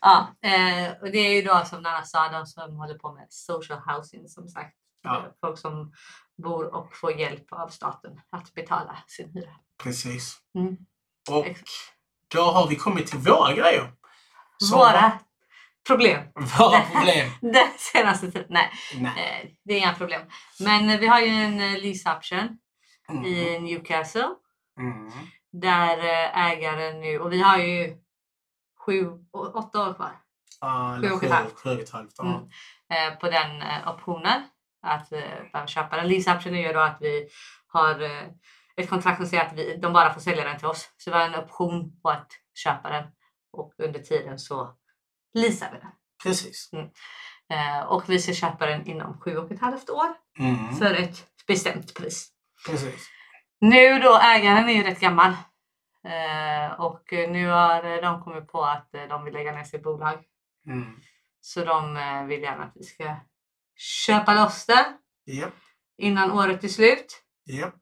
Ja, 0.00 0.26
eh, 0.42 0.92
och 1.00 1.10
det 1.10 1.18
är 1.18 1.32
ju 1.34 1.42
då 1.42 1.62
som 1.64 1.82
Nanna 1.82 2.02
sa, 2.04 2.28
de 2.28 2.46
som 2.46 2.76
håller 2.76 2.94
på 2.94 3.12
med 3.12 3.26
social 3.28 3.78
housing 3.86 4.28
som 4.28 4.48
sagt. 4.48 4.74
Ja. 5.02 5.16
Eh, 5.16 5.22
Folk 5.40 5.58
som 5.58 5.92
bor 6.42 6.74
och 6.74 6.96
får 6.96 7.12
hjälp 7.12 7.46
av 7.52 7.68
staten 7.68 8.20
att 8.30 8.54
betala 8.54 8.96
sin 9.06 9.30
hyra. 9.34 9.50
Precis. 9.82 10.36
Mm. 10.58 10.76
Och 11.30 11.46
Exakt. 11.46 11.68
då 12.34 12.42
har 12.42 12.66
vi 12.68 12.76
kommit 12.76 13.06
till 13.06 13.18
våra 13.18 13.52
grejer. 13.52 13.92
Så- 14.58 14.76
Våra 14.76 15.12
problem. 15.86 16.22
Våra 16.58 16.80
problem. 16.80 17.30
Den 17.52 17.68
senaste 17.78 18.30
tiden. 18.32 18.46
Nej, 18.50 18.70
Nej. 18.94 19.40
eh, 19.42 19.50
det 19.64 19.74
är 19.74 19.78
inga 19.78 19.94
problem. 19.94 20.22
Men 20.60 20.90
eh, 20.90 20.98
vi 21.00 21.06
har 21.06 21.20
ju 21.20 21.28
en 21.28 21.60
eh, 21.60 21.78
lease 21.82 22.12
option 22.16 22.58
Mm. 23.08 23.24
i 23.24 23.58
Newcastle 23.60 24.28
Mm. 24.80 25.12
där 25.52 25.98
ägaren 26.34 27.00
nu, 27.00 27.18
och 27.18 27.32
vi 27.32 27.42
har 27.42 27.58
ju 27.58 27.96
sju, 28.86 29.08
åtta 29.54 29.88
år 29.90 29.94
kvar. 29.94 30.12
Sju 31.00 31.10
och 31.10 31.24
ett 31.24 31.30
halvt. 31.30 31.60
Sju 31.60 31.70
och 31.70 31.80
ett 31.80 31.90
halvt. 31.90 32.12
Ja. 32.18 32.24
Mm. 32.94 33.18
på 33.18 33.30
den 33.30 33.62
optionen 33.86 34.42
att 34.82 35.12
eh, 35.12 35.20
behöva 35.52 35.66
köpa 35.66 35.96
den. 35.96 36.08
Lease 36.08 36.34
option 36.36 36.54
är 36.54 36.66
ju 36.66 36.72
då 36.72 36.80
att 36.80 36.96
vi 37.00 37.28
har 37.66 38.00
ett 38.76 38.88
kontrakt 38.90 39.16
som 39.16 39.26
säger 39.26 39.44
att 39.44 39.52
vi, 39.52 39.76
de 39.76 39.92
bara 39.92 40.14
får 40.14 40.20
sälja 40.20 40.44
den 40.44 40.58
till 40.58 40.66
oss. 40.66 40.90
Så 40.96 41.10
vi 41.10 41.16
har 41.16 41.24
en 41.24 41.34
option 41.44 42.00
på 42.02 42.08
att 42.10 42.28
köpa 42.54 42.88
den 42.90 43.04
och 43.52 43.72
under 43.78 44.00
tiden 44.00 44.38
så 44.38 44.74
den. 45.34 45.90
Precis. 46.22 46.70
Eh, 47.50 47.80
och 47.86 48.08
vi 48.08 48.18
ska 48.18 48.32
köpa 48.32 48.66
den 48.66 48.86
inom 48.86 49.20
sju 49.20 49.36
och 49.36 49.50
ett 49.52 49.60
halvt 49.60 49.90
år 49.90 50.14
Mm. 50.38 50.76
för 50.76 50.94
ett 50.94 51.26
bestämt 51.46 51.94
pris. 51.94 52.28
Precis. 52.66 53.08
Nu 53.60 53.98
då, 53.98 54.18
ägaren 54.22 54.68
är 54.68 54.72
ju 54.72 54.82
rätt 54.82 55.00
gammal. 55.00 55.30
Eh, 56.04 56.80
och 56.80 57.02
nu 57.12 57.48
har 57.48 57.84
eh, 57.84 58.00
de 58.02 58.22
kommit 58.22 58.48
på 58.48 58.64
att 58.64 58.94
eh, 58.94 59.02
de 59.02 59.24
vill 59.24 59.34
lägga 59.34 59.52
ner 59.52 59.64
sitt 59.64 59.82
bolag. 59.82 60.18
Mm. 60.66 61.00
Så 61.40 61.64
de 61.64 61.96
eh, 61.96 62.24
vill 62.24 62.42
gärna 62.42 62.64
att 62.64 62.72
vi 62.74 62.84
ska 62.84 63.16
köpa 63.76 64.34
loss 64.34 64.66
det 64.66 64.86
Japp. 65.32 65.54
innan 65.98 66.32
året 66.32 66.64
är 66.64 66.68
slut. 66.68 67.22
Japp. 67.46 67.74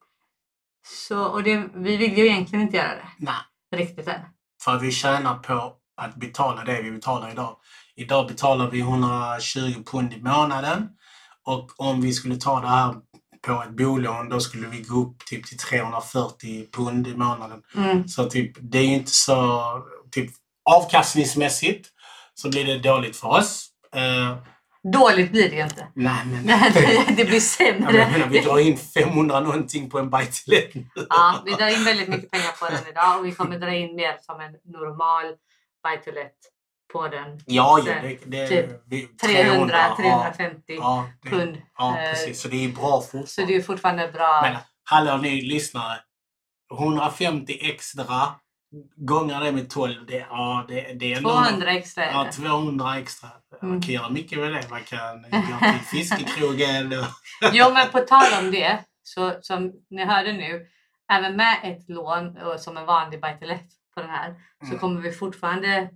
Så, 0.86 1.24
och 1.24 1.42
det, 1.42 1.68
vi 1.74 1.96
vill 1.96 2.18
ju 2.18 2.26
egentligen 2.26 2.62
inte 2.64 2.76
göra 2.76 2.94
det 2.94 3.08
Nej. 3.18 3.34
riktigt 3.74 4.08
än. 4.08 4.20
För 4.64 4.78
vi 4.78 4.92
tjänar 4.92 5.38
på 5.38 5.76
att 6.04 6.14
betala 6.16 6.64
det 6.64 6.82
vi 6.82 6.90
betalar 6.90 7.30
idag. 7.30 7.56
Idag 7.96 8.28
betalar 8.28 8.70
vi 8.70 8.80
120 8.80 9.82
pund 9.92 10.12
i 10.12 10.22
månaden. 10.22 10.88
Och 11.44 11.70
om 11.80 12.00
vi 12.00 12.12
skulle 12.12 12.36
ta 12.36 12.60
det 12.60 12.68
här 12.68 12.94
på 13.46 13.62
ett 13.62 13.76
bolån 13.76 14.28
då 14.28 14.40
skulle 14.40 14.66
vi 14.66 14.80
gå 14.82 15.00
upp 15.00 15.18
typ 15.26 15.46
till 15.46 15.58
340 15.58 16.66
pund 16.72 17.06
i 17.08 17.16
månaden. 17.16 17.62
Mm. 17.76 18.08
Så 18.08 18.24
typ, 18.30 18.52
det 18.60 18.78
är 18.78 18.84
inte 18.86 19.10
så... 19.10 19.60
Typ, 20.10 20.30
avkastningsmässigt 20.70 21.88
så 22.34 22.48
blir 22.50 22.64
det 22.64 22.78
dåligt 22.78 23.16
för 23.16 23.28
oss. 23.28 23.68
Eh, 23.94 24.36
Dåligt 24.92 25.30
blir 25.32 25.50
det 25.50 25.56
ju 25.56 25.62
inte. 25.62 25.86
nej, 25.94 26.26
men... 26.26 26.46
det 27.16 27.24
blir 27.24 27.32
Jag 27.34 27.42
sämre. 27.42 28.10
menar, 28.10 28.26
vi 28.26 28.38
drar 28.40 28.58
in 28.58 28.78
500 28.78 29.40
någonting 29.40 29.90
på 29.90 29.98
en 29.98 30.10
buy 30.10 30.26
to 30.26 30.50
let 30.50 30.74
nu. 30.74 30.86
Ja, 31.08 31.42
vi 31.44 31.52
drar 31.52 31.78
in 31.78 31.84
väldigt 31.84 32.08
mycket 32.08 32.30
pengar 32.30 32.52
på 32.60 32.66
den 32.74 32.88
idag 32.90 33.18
och 33.18 33.26
vi 33.26 33.32
kommer 33.32 33.58
dra 33.58 33.74
in 33.74 33.96
mer 33.96 34.16
som 34.20 34.40
en 34.40 34.52
normal 34.72 35.24
buy 35.82 35.96
to 36.04 36.10
let 36.10 36.32
på 36.92 37.08
den. 37.08 37.40
Ja, 37.46 37.78
ja, 37.86 37.94
det, 38.02 38.18
det, 38.26 38.48
Typ 38.48 38.82
vi, 38.86 39.02
300, 39.06 39.76
ja, 39.78 39.96
350 39.96 40.62
ja, 40.68 41.06
pund. 41.30 41.62
Ja, 41.78 41.98
Eh, 41.98 42.10
precis. 42.10 42.40
Så 42.40 42.48
det 42.48 42.64
är 42.64 42.68
bra 42.68 43.00
fortfarande. 43.00 43.26
Så 43.28 43.44
det 43.44 43.56
är 43.56 43.62
fortfarande 43.62 44.08
bra. 44.12 44.40
Men 44.42 44.56
hallå 44.84 45.16
ni 45.16 45.40
lyssnare. 45.42 45.98
150 46.78 47.58
extra 47.62 48.34
gånger 48.96 49.40
det 49.40 49.52
med 49.52 49.70
12. 49.70 50.06
Det, 50.06 50.16
ja, 50.30 50.64
det, 50.68 50.92
det 51.00 51.12
är 51.12 51.16
ändå- 51.16 51.30
200 51.30 51.70
extra 51.72 52.04
är 52.04 52.12
Ja, 52.12 52.24
det. 52.24 52.32
200 52.32 52.98
extra. 52.98 53.28
Man 53.62 53.82
kan 53.82 53.94
göra 53.94 54.08
mycket 54.10 54.38
med 54.38 54.52
det. 54.52 54.70
Man 54.70 54.82
kan 54.84 55.22
gå 55.22 55.28
till 55.60 55.80
fiskekrogen. 55.90 56.86
och- 56.98 57.06
Jo, 57.52 57.66
men 57.74 57.90
på 57.90 57.98
tal 58.00 58.44
om 58.44 58.50
det, 58.50 58.78
så 59.02 59.32
som 59.40 59.72
ni 59.90 60.04
hörde 60.04 60.32
nu, 60.32 60.66
även 61.12 61.36
med 61.36 61.58
ett 61.64 61.88
lån 61.88 62.36
och 62.38 62.60
som 62.60 62.76
en 62.76 62.86
vanlig 62.86 63.20
buy 63.20 63.32
på 63.94 64.00
den 64.00 64.10
här, 64.10 64.34
så 64.60 64.66
Mm. 64.66 64.78
kommer 64.78 65.00
vi 65.00 65.12
fortfarande 65.12 65.90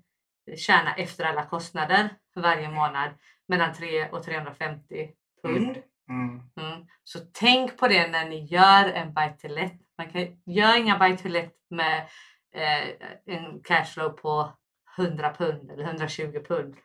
tjäna 0.56 0.94
efter 0.94 1.24
alla 1.24 1.44
kostnader 1.46 2.08
varje 2.36 2.68
månad 2.70 3.10
mellan 3.48 3.74
3 3.74 4.08
och 4.08 4.22
350 4.22 5.10
pund. 5.42 5.76
Mm. 6.10 6.40
Mm. 6.60 6.86
Så 7.04 7.18
tänk 7.32 7.78
på 7.78 7.88
det 7.88 8.08
när 8.08 8.28
ni 8.28 8.44
gör 8.44 8.84
en 8.88 9.14
buy 9.14 9.28
to 9.38 9.48
let. 9.48 9.72
Man 9.98 10.10
kan 10.10 10.42
gör 10.46 10.76
inga 10.76 10.98
buy 10.98 11.16
to 11.16 11.28
let 11.28 11.52
med 11.70 12.06
eh, 12.54 12.88
en 13.36 13.60
cashflow 13.64 14.08
på 14.08 14.52
100 14.98 15.32
pund 15.38 15.70
eller 15.70 15.84
120 15.84 16.40
pund. 16.48 16.76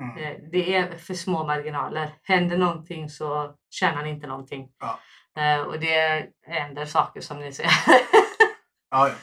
Mm. 0.00 0.16
Eh, 0.16 0.36
Det 0.52 0.74
är 0.76 0.98
för 0.98 1.14
små 1.14 1.44
marginaler. 1.46 2.10
Händer 2.22 2.58
någonting 2.58 3.08
så 3.10 3.54
tjänar 3.70 4.02
ni 4.02 4.10
inte 4.10 4.26
någonting. 4.26 4.72
Ja. 4.78 4.98
Eh, 5.42 5.60
Och 5.60 5.80
det 5.80 6.28
händer 6.46 6.84
saker 6.84 7.20
som 7.20 7.40
ni 7.40 7.52
ser. 7.52 7.66
Ja, 8.90 9.08
ja. 9.08 9.14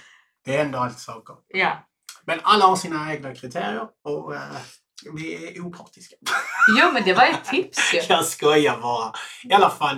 Det 0.46 0.58
händer 0.58 0.80
alltid 0.80 1.00
saker. 1.00 1.36
ja. 1.48 1.88
Men 2.26 2.40
alla 2.44 2.66
har 2.66 2.76
sina 2.76 3.14
egna 3.14 3.36
kriterier 3.36 3.88
och 4.04 4.36
eh, 4.36 4.42
vi 5.14 5.48
är 5.48 5.62
opartiska. 5.62 6.16
Jo 6.80 6.92
men 6.94 7.04
det 7.04 7.14
var 7.14 7.24
ett 7.24 7.46
tips 7.46 7.94
ju. 7.94 8.00
Jag 8.10 8.26
skojar 8.26 8.78
bara. 8.82 9.14
I 9.44 9.54
alla 9.54 9.70
fall. 9.70 9.96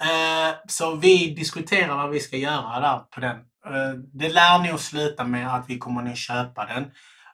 Eh, 0.00 0.54
så 0.68 0.94
vi 0.94 1.34
diskuterar 1.34 1.96
vad 1.96 2.10
vi 2.10 2.20
ska 2.20 2.36
göra 2.36 2.80
där 2.80 2.98
på 2.98 3.20
den. 3.20 3.36
Eh, 3.66 3.94
det 4.12 4.28
lär 4.28 4.58
nog 4.58 4.80
sluta 4.80 5.24
med 5.24 5.54
att 5.54 5.64
vi 5.68 5.78
kommer 5.78 6.02
nog 6.02 6.16
köpa 6.16 6.66
den. 6.66 6.90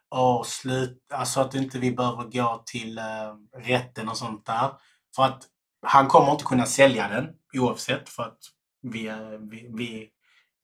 Och 0.09 0.47
slut, 0.47 0.99
alltså 1.15 1.41
att 1.41 1.55
inte 1.55 1.79
vi 1.79 1.93
behöver 1.93 2.23
gå 2.23 2.62
till 2.67 2.99
eh, 2.99 3.62
rätten 3.62 4.09
och 4.09 4.17
sånt 4.17 4.47
där. 4.47 4.71
För 5.17 5.23
att 5.23 5.43
han 5.87 6.09
kommer 6.09 6.33
inte 6.33 6.45
kunna 6.45 6.67
sälja 6.67 7.09
den 7.09 7.29
oavsett 7.55 8.09
för 8.09 8.23
att 8.23 8.38
vi, 8.83 9.12
vi, 9.50 9.71
vi 9.75 10.09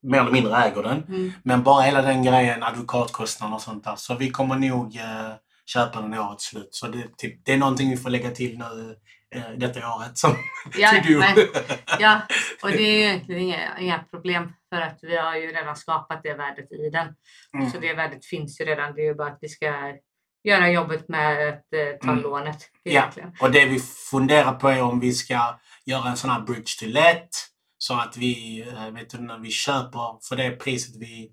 mer 0.02 0.20
eller 0.20 0.30
mindre 0.32 0.56
äger 0.56 0.82
den. 0.82 1.04
Mm. 1.08 1.32
Men 1.42 1.62
bara 1.62 1.82
hela 1.82 2.02
den 2.02 2.22
grejen, 2.22 2.62
advokatkostnader 2.62 3.54
och 3.54 3.60
sånt 3.62 3.84
där. 3.84 3.96
Så 3.96 4.14
vi 4.14 4.30
kommer 4.30 4.56
nog 4.56 4.96
eh, 4.96 5.32
köpa 5.66 6.00
den 6.00 6.14
i 6.14 6.18
årets 6.18 6.44
slut. 6.44 6.68
Så 6.70 6.86
det, 6.86 7.16
typ, 7.16 7.44
det 7.44 7.52
är 7.52 7.56
någonting 7.56 7.90
vi 7.90 7.96
får 7.96 8.10
lägga 8.10 8.30
till 8.30 8.58
nu 8.58 8.96
eh, 9.34 9.50
detta 9.56 9.94
året. 9.94 10.18
Som 10.18 10.36
Ja, 10.78 10.90
to 10.90 11.12
do. 11.12 11.18
men, 11.18 11.36
ja, 12.00 12.20
och 12.62 12.70
det 12.70 12.82
är 12.82 12.96
ju 12.96 13.02
egentligen 13.02 13.40
inga, 13.42 13.78
inga 13.78 13.98
problem 13.98 14.52
för 14.74 14.80
att 14.80 14.98
vi 15.02 15.16
har 15.16 15.36
ju 15.36 15.46
redan 15.52 15.76
skapat 15.76 16.20
det 16.22 16.34
värdet 16.34 16.72
i 16.72 16.90
den. 16.90 17.08
Mm. 17.54 17.70
Så 17.70 17.78
det 17.78 17.94
värdet 17.94 18.24
finns 18.26 18.60
ju 18.60 18.64
redan. 18.64 18.94
Det 18.94 19.00
är 19.02 19.06
ju 19.06 19.14
bara 19.14 19.28
att 19.28 19.38
vi 19.40 19.48
ska 19.48 19.66
göra 20.44 20.70
jobbet 20.70 21.08
med 21.08 21.48
att 21.48 21.54
eh, 21.54 21.98
ta 22.02 22.10
Mm. 22.10 22.22
lånet. 22.22 22.58
Ja. 22.82 22.90
Egentligen. 22.90 23.32
Och 23.40 23.50
det 23.50 23.64
vi 23.66 23.80
funderar 24.10 24.52
på 24.52 24.68
är 24.68 24.82
om 24.82 25.00
vi 25.00 25.12
ska 25.12 25.58
göra 25.86 26.08
en 26.10 26.16
sån 26.16 26.30
här 26.30 26.40
bridge 26.40 26.78
to 26.80 26.86
let. 26.86 27.28
Så 27.82 27.94
att 27.94 28.16
vi, 28.16 28.60
eh, 28.68 28.90
vet 28.90 29.10
du, 29.10 29.18
när 29.18 29.38
vi 29.38 29.50
köper 29.50 30.28
för 30.28 30.36
det 30.36 30.50
priset 30.50 30.96
vi 30.96 31.30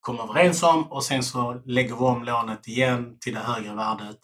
kom 0.00 0.20
överens 0.20 0.62
om 0.62 0.92
och 0.92 1.04
sen 1.04 1.22
så 1.22 1.62
lägger 1.66 1.94
vi 1.94 2.00
om 2.00 2.24
lånet 2.24 2.68
igen 2.68 3.18
till 3.20 3.34
det 3.34 3.40
högre 3.40 3.74
värdet. 3.74 4.16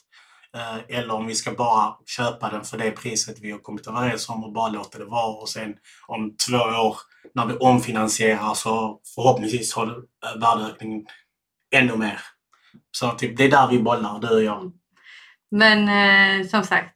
Eh, 0.56 0.99
eller 0.99 1.14
om 1.14 1.26
vi 1.26 1.35
ska 1.35 1.52
bara 1.52 1.97
köpa 2.06 2.50
den 2.50 2.64
för 2.64 2.78
det 2.78 2.90
priset 2.90 3.38
vi 3.40 3.50
har 3.50 3.58
kommit 3.58 3.87
överens 3.87 4.28
om 4.28 4.44
och 4.44 4.52
bara 4.52 4.68
låta 4.68 4.99
det 4.99 5.04
vara 5.04 5.37
och 5.37 5.49
sen 5.49 5.75
om 6.06 6.37
två 6.47 6.56
år 6.56 6.97
när 7.35 7.47
vi 7.47 7.56
omfinansierar 7.56 8.54
så 8.54 9.00
förhoppningsvis 9.14 9.75
har 9.75 10.02
värdeökningen 10.40 11.06
ännu 11.75 11.97
mer. 11.97 12.20
Så 12.90 13.11
typ, 13.11 13.37
det 13.37 13.44
är 13.44 13.50
där 13.50 13.68
vi 13.68 13.78
bollar, 13.78 14.18
du 14.18 14.28
och 14.28 14.42
jag. 14.42 14.73
Men 15.50 15.88
eh, 15.88 16.47
som 16.47 16.64
sagt, 16.64 16.94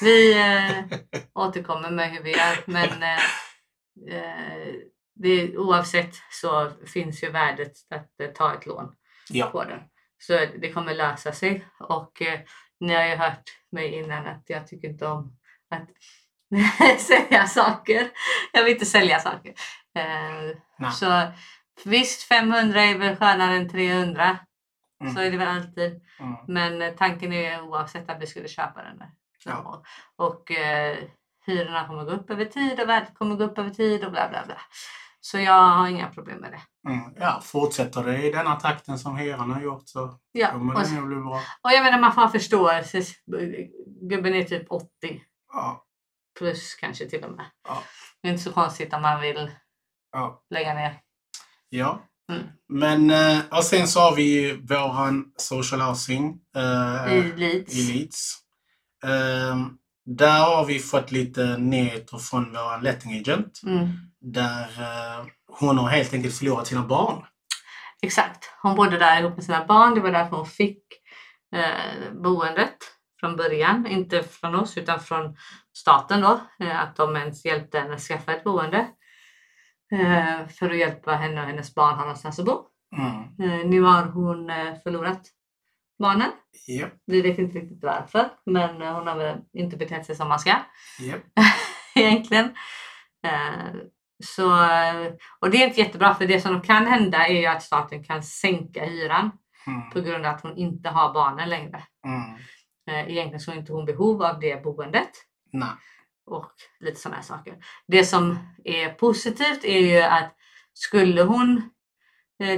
vi 0.00 0.32
eh, 0.32 0.98
återkommer 1.34 1.90
med 1.90 2.10
hur 2.10 2.22
vi 2.22 2.30
gör. 2.30 2.56
Men 2.66 3.02
eh, 3.02 3.20
det, 5.14 5.58
oavsett 5.58 6.14
så 6.30 6.70
finns 6.86 7.22
ju 7.22 7.30
värdet 7.30 7.72
att 7.90 8.20
eh, 8.20 8.28
ta 8.30 8.54
ett 8.54 8.66
lån 8.66 8.94
Ja. 9.30 9.46
på 9.46 9.64
den. 9.64 9.80
Så 10.18 10.32
det 10.58 10.72
kommer 10.72 10.94
lösa 10.94 11.32
sig. 11.32 11.66
Och 11.80 12.22
eh, 12.22 12.40
ni 12.80 12.94
har 12.94 13.04
ju 13.04 13.16
hört 13.16 13.44
mig 13.72 13.94
innan 13.94 14.26
att 14.26 14.44
jag 14.46 14.66
tycker 14.66 14.88
inte 14.88 15.06
om 15.06 15.36
att 15.70 15.88
sälja 17.00 17.46
saker. 17.46 18.10
Jag 18.52 18.64
vill 18.64 18.72
inte 18.72 18.86
sälja 18.86 19.18
saker. 19.18 19.54
Eh, 19.94 20.90
så 20.90 21.32
visst, 21.84 22.22
500 22.22 22.82
är 22.82 22.98
väl 22.98 23.16
skönare 23.16 23.56
än 23.56 23.68
300. 23.68 24.38
Mm. 25.00 25.14
Så 25.14 25.20
är 25.20 25.30
det 25.30 25.36
väl 25.36 25.48
alltid. 25.48 26.00
Mm. 26.20 26.34
Men 26.48 26.82
eh, 26.82 26.94
tanken 26.94 27.32
är 27.32 27.60
oavsett 27.62 28.10
att 28.10 28.22
vi 28.22 28.26
skulle 28.26 28.48
köpa 28.48 28.82
den. 28.82 29.02
Ja. 29.44 29.82
Och 30.16 30.50
eh, 30.50 30.98
hyrorna 31.48 31.86
kommer 31.86 32.04
gå 32.04 32.10
upp 32.10 32.30
över 32.30 32.44
tid 32.44 32.80
och 32.80 32.88
värdet 32.88 33.14
kommer 33.14 33.36
gå 33.36 33.44
upp 33.44 33.58
över 33.58 33.70
tid 33.70 34.04
och 34.04 34.10
bla 34.12 34.28
bla 34.28 34.42
bla. 34.46 34.56
Så 35.20 35.38
jag 35.38 35.52
har 35.62 35.88
inga 35.88 36.08
problem 36.08 36.38
med 36.40 36.50
det. 36.52 36.90
Mm. 36.90 37.14
Ja, 37.16 37.40
fortsätter 37.44 38.04
det 38.04 38.22
i 38.22 38.30
denna 38.32 38.56
takten 38.56 38.98
som 38.98 39.16
hyran 39.16 39.50
har 39.50 39.60
gjort 39.60 39.82
så 39.88 40.18
Ja, 40.32 40.50
kommer 40.50 40.74
och, 40.74 40.80
det 40.82 40.92
nog 40.94 41.06
bli 41.08 41.16
bra. 41.16 41.40
och 41.62 41.70
jag 41.72 41.84
menar 41.84 41.98
man 42.00 42.12
får 42.12 42.20
ha 42.22 42.28
förståelse. 42.28 43.02
Gubben 44.10 44.34
är 44.34 44.44
typ 44.44 44.66
80 44.72 44.86
Ja, 45.52 45.84
plus 46.38 46.74
kanske 46.74 47.08
till 47.08 47.24
och 47.24 47.30
med. 47.36 47.46
Ja. 47.68 47.82
Det 48.22 48.28
är 48.28 48.32
inte 48.32 48.44
så 48.44 48.52
konstigt 48.52 48.94
om 48.94 49.02
man 49.02 49.20
vill 49.20 49.50
ja, 50.12 50.42
lägga 50.50 50.74
ner. 50.74 51.00
ja. 51.68 52.02
Mm. 52.32 52.42
Men, 52.68 53.10
eh, 53.10 53.44
och 53.58 53.64
sen 53.64 53.88
så 53.88 54.00
har 54.00 54.14
vi 54.16 54.22
ju 54.22 54.66
våran 54.66 55.32
social 55.36 55.80
housing 55.80 56.40
eh, 56.56 57.14
I 57.16 57.32
Leeds. 57.36 57.74
i 57.74 57.92
Leeds. 57.92 58.34
Ehm, 59.04 59.78
där 60.16 60.56
har 60.56 60.64
vi 60.64 60.78
fått 60.78 61.10
lite 61.10 61.56
nyheter 61.56 62.18
från 62.18 62.52
vår 62.52 62.82
letting 62.82 63.20
agent. 63.20 63.60
Mm. 63.66 63.88
Där 64.20 64.64
eh, 64.80 65.26
hon 65.48 65.78
har 65.78 65.88
helt 65.88 66.14
enkelt 66.14 66.38
förlorat 66.38 66.66
sina 66.66 66.86
barn. 66.86 67.24
Exakt. 68.02 68.50
Hon 68.62 68.76
bodde 68.76 68.98
där 68.98 69.20
ihop 69.20 69.36
med 69.36 69.44
sina 69.44 69.66
barn. 69.66 69.94
Det 69.94 70.00
var 70.00 70.10
därför 70.10 70.36
hon 70.36 70.46
fick 70.46 70.82
eh, 71.54 72.12
boendet 72.22 72.76
från 73.20 73.36
början. 73.36 73.86
Inte 73.86 74.22
från 74.22 74.54
oss 74.54 74.78
utan 74.78 75.00
från 75.00 75.36
staten 75.76 76.20
då. 76.20 76.40
Eh, 76.60 76.80
att 76.80 76.96
de 76.96 77.16
ens 77.16 77.44
hjälpte 77.44 77.78
henne 77.78 77.94
att 77.94 78.00
skaffa 78.00 78.32
ett 78.32 78.44
boende. 78.44 78.86
Eh, 79.92 80.48
för 80.48 80.70
att 80.70 80.78
hjälpa 80.78 81.12
henne 81.12 81.40
och 81.40 81.46
hennes 81.46 81.74
barn 81.74 81.94
ha 81.94 82.00
någonstans 82.00 82.38
att 82.38 82.44
bo. 82.44 82.64
Mm. 82.96 83.60
Eh, 83.60 83.66
nu 83.66 83.82
har 83.82 84.02
hon 84.02 84.50
förlorat 84.82 85.22
barnen. 85.98 86.30
Japp, 86.68 86.92
Vi 87.06 87.22
vet 87.22 87.38
inte 87.38 87.58
riktigt 87.58 87.82
varför. 87.82 88.28
Men 88.46 88.82
eh, 88.82 88.92
hon 88.94 89.06
har 89.06 89.16
väl 89.16 89.38
inte 89.52 89.76
betett 89.76 90.06
sig 90.06 90.14
som 90.16 90.28
man 90.28 90.38
ska. 90.38 90.50
japp. 91.00 91.22
egentligen. 91.94 92.44
Eh, 93.26 93.74
så, 94.24 94.62
eh, 94.64 95.12
och 95.38 95.50
det 95.50 95.62
är 95.62 95.66
inte 95.66 95.80
jättebra 95.80 96.14
för 96.14 96.26
det 96.26 96.40
som 96.40 96.60
kan 96.60 96.86
hända 96.86 97.26
är 97.26 97.40
ju 97.40 97.46
att 97.46 97.62
staten 97.62 98.04
kan 98.04 98.22
sänka 98.22 98.84
hyran 98.84 99.30
Mm. 99.66 99.90
på 99.90 100.00
grund 100.00 100.26
av 100.26 100.34
att 100.34 100.42
hon 100.42 100.56
inte 100.56 100.88
har 100.88 101.12
barnen 101.14 101.48
längre. 101.48 101.82
Mm. 102.06 103.08
Egentligen 103.08 103.40
så 103.40 103.50
har 103.50 103.58
inte 103.58 103.72
hon 103.72 103.84
behov 103.84 104.22
av 104.22 104.40
det 104.40 104.62
boendet 104.62 105.10
Nej. 105.52 105.68
och 106.26 106.52
lite 106.80 107.00
sådana 107.00 107.16
här 107.16 107.22
saker. 107.22 107.56
Det 107.86 108.04
som 108.04 108.38
är 108.64 108.88
positivt 108.88 109.64
är 109.64 109.78
ju 109.78 110.02
att 110.02 110.36
skulle 110.74 111.22
hon 111.22 111.70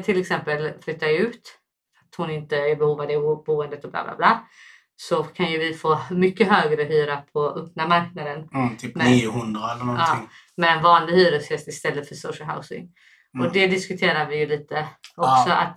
till 0.04 0.20
exempel 0.20 0.72
flytta 0.82 1.10
ut, 1.10 1.58
hon 2.20 2.30
inte 2.30 2.56
är 2.56 2.66
i 2.68 2.76
behov 2.76 3.00
av 3.00 3.06
det 3.06 3.18
bo- 3.18 3.42
boendet 3.42 3.84
och 3.84 3.90
bla 3.90 4.04
bla 4.04 4.16
bla, 4.16 4.44
så 4.96 5.22
kan 5.22 5.50
ju 5.50 5.58
vi 5.58 5.74
få 5.74 5.98
mycket 6.10 6.48
högre 6.48 6.82
hyra 6.84 7.16
på 7.32 7.46
öppna 7.48 7.86
marknaden 7.86 8.48
Mm, 8.54 8.76
typ 8.76 8.94
Nej. 8.96 9.16
900 9.26 9.60
eller 9.74 9.84
någonting. 9.84 10.28
med 10.56 10.76
en 10.76 10.82
vanlig 10.82 11.12
hyresgäst 11.14 11.68
istället 11.68 12.08
för 12.08 12.14
social 12.14 12.48
housing. 12.56 12.92
Mm. 13.34 13.46
Och 13.46 13.52
det 13.52 13.66
diskuterar 13.66 14.26
vi 14.26 14.38
ju 14.38 14.46
lite 14.46 14.88
också 15.16 15.48
Ja. 15.48 15.54
att 15.56 15.76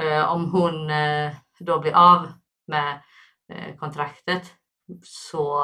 eh, 0.00 0.32
om 0.32 0.50
hon 0.50 0.90
eh, 0.90 1.32
då 1.60 1.80
blir 1.80 1.92
av 1.96 2.32
med 2.66 3.00
eh, 3.52 3.76
kontraktet 3.76 4.42
så 5.02 5.62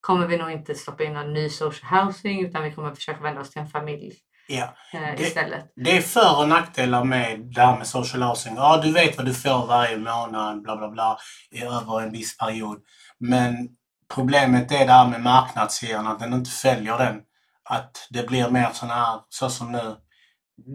kommer 0.00 0.26
vi 0.26 0.36
nog 0.38 0.50
inte 0.50 0.74
stoppa 0.74 1.04
in 1.04 1.12
någon 1.14 1.32
ny 1.32 1.48
social 1.50 2.04
housing 2.04 2.44
utan 2.44 2.62
vi 2.62 2.72
kommer 2.72 2.94
försöka 2.94 3.20
vända 3.22 3.40
oss 3.40 3.50
till 3.50 3.62
en 3.62 3.68
familj 3.68 4.12
Ja. 4.48 4.74
eh, 4.92 5.20
istället. 5.20 5.72
Det 5.84 5.96
är 5.96 6.00
för 6.02 6.38
och 6.40 6.48
nackdelar 6.48 7.04
med 7.04 7.40
det 7.54 7.60
här 7.60 7.76
med 7.78 7.86
social 7.86 8.22
housing. 8.22 8.56
Ja, 8.56 8.80
du 8.82 8.92
vet 8.92 9.16
vad 9.16 9.26
du 9.26 9.34
får 9.34 9.66
varje 9.66 9.98
månad, 9.98 10.62
bla 10.62 10.76
bla 10.76 10.88
bla, 10.90 11.18
över 11.62 12.00
en 12.02 12.12
viss 12.12 12.38
period. 12.38 12.78
Men 13.18 13.68
problemet 14.14 14.72
är 14.72 14.86
det 14.86 14.92
här 14.92 15.08
med 15.08 15.22
marknadshyran, 15.22 16.06
att 16.06 16.18
den 16.20 16.32
inte 16.32 16.50
följer 16.50 16.98
den. 16.98 17.20
Att 17.68 18.06
det 18.10 18.26
blir 18.28 18.50
mer 18.50 18.70
sån 18.72 18.90
här, 18.90 19.20
så 19.28 19.50
som 19.50 19.72
nu, 19.72 19.96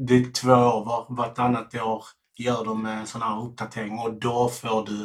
det 0.07 0.13
är 0.15 0.31
två 0.31 0.51
år, 0.53 0.85
var, 0.85 1.05
vartannat 1.09 1.75
år 1.75 2.03
gör 2.37 2.65
de 2.65 2.85
en 2.85 3.07
sån 3.07 3.21
här 3.21 3.41
uppdatering 3.41 3.99
och 3.99 4.19
då 4.19 4.49
får 4.49 4.85
du 4.85 5.01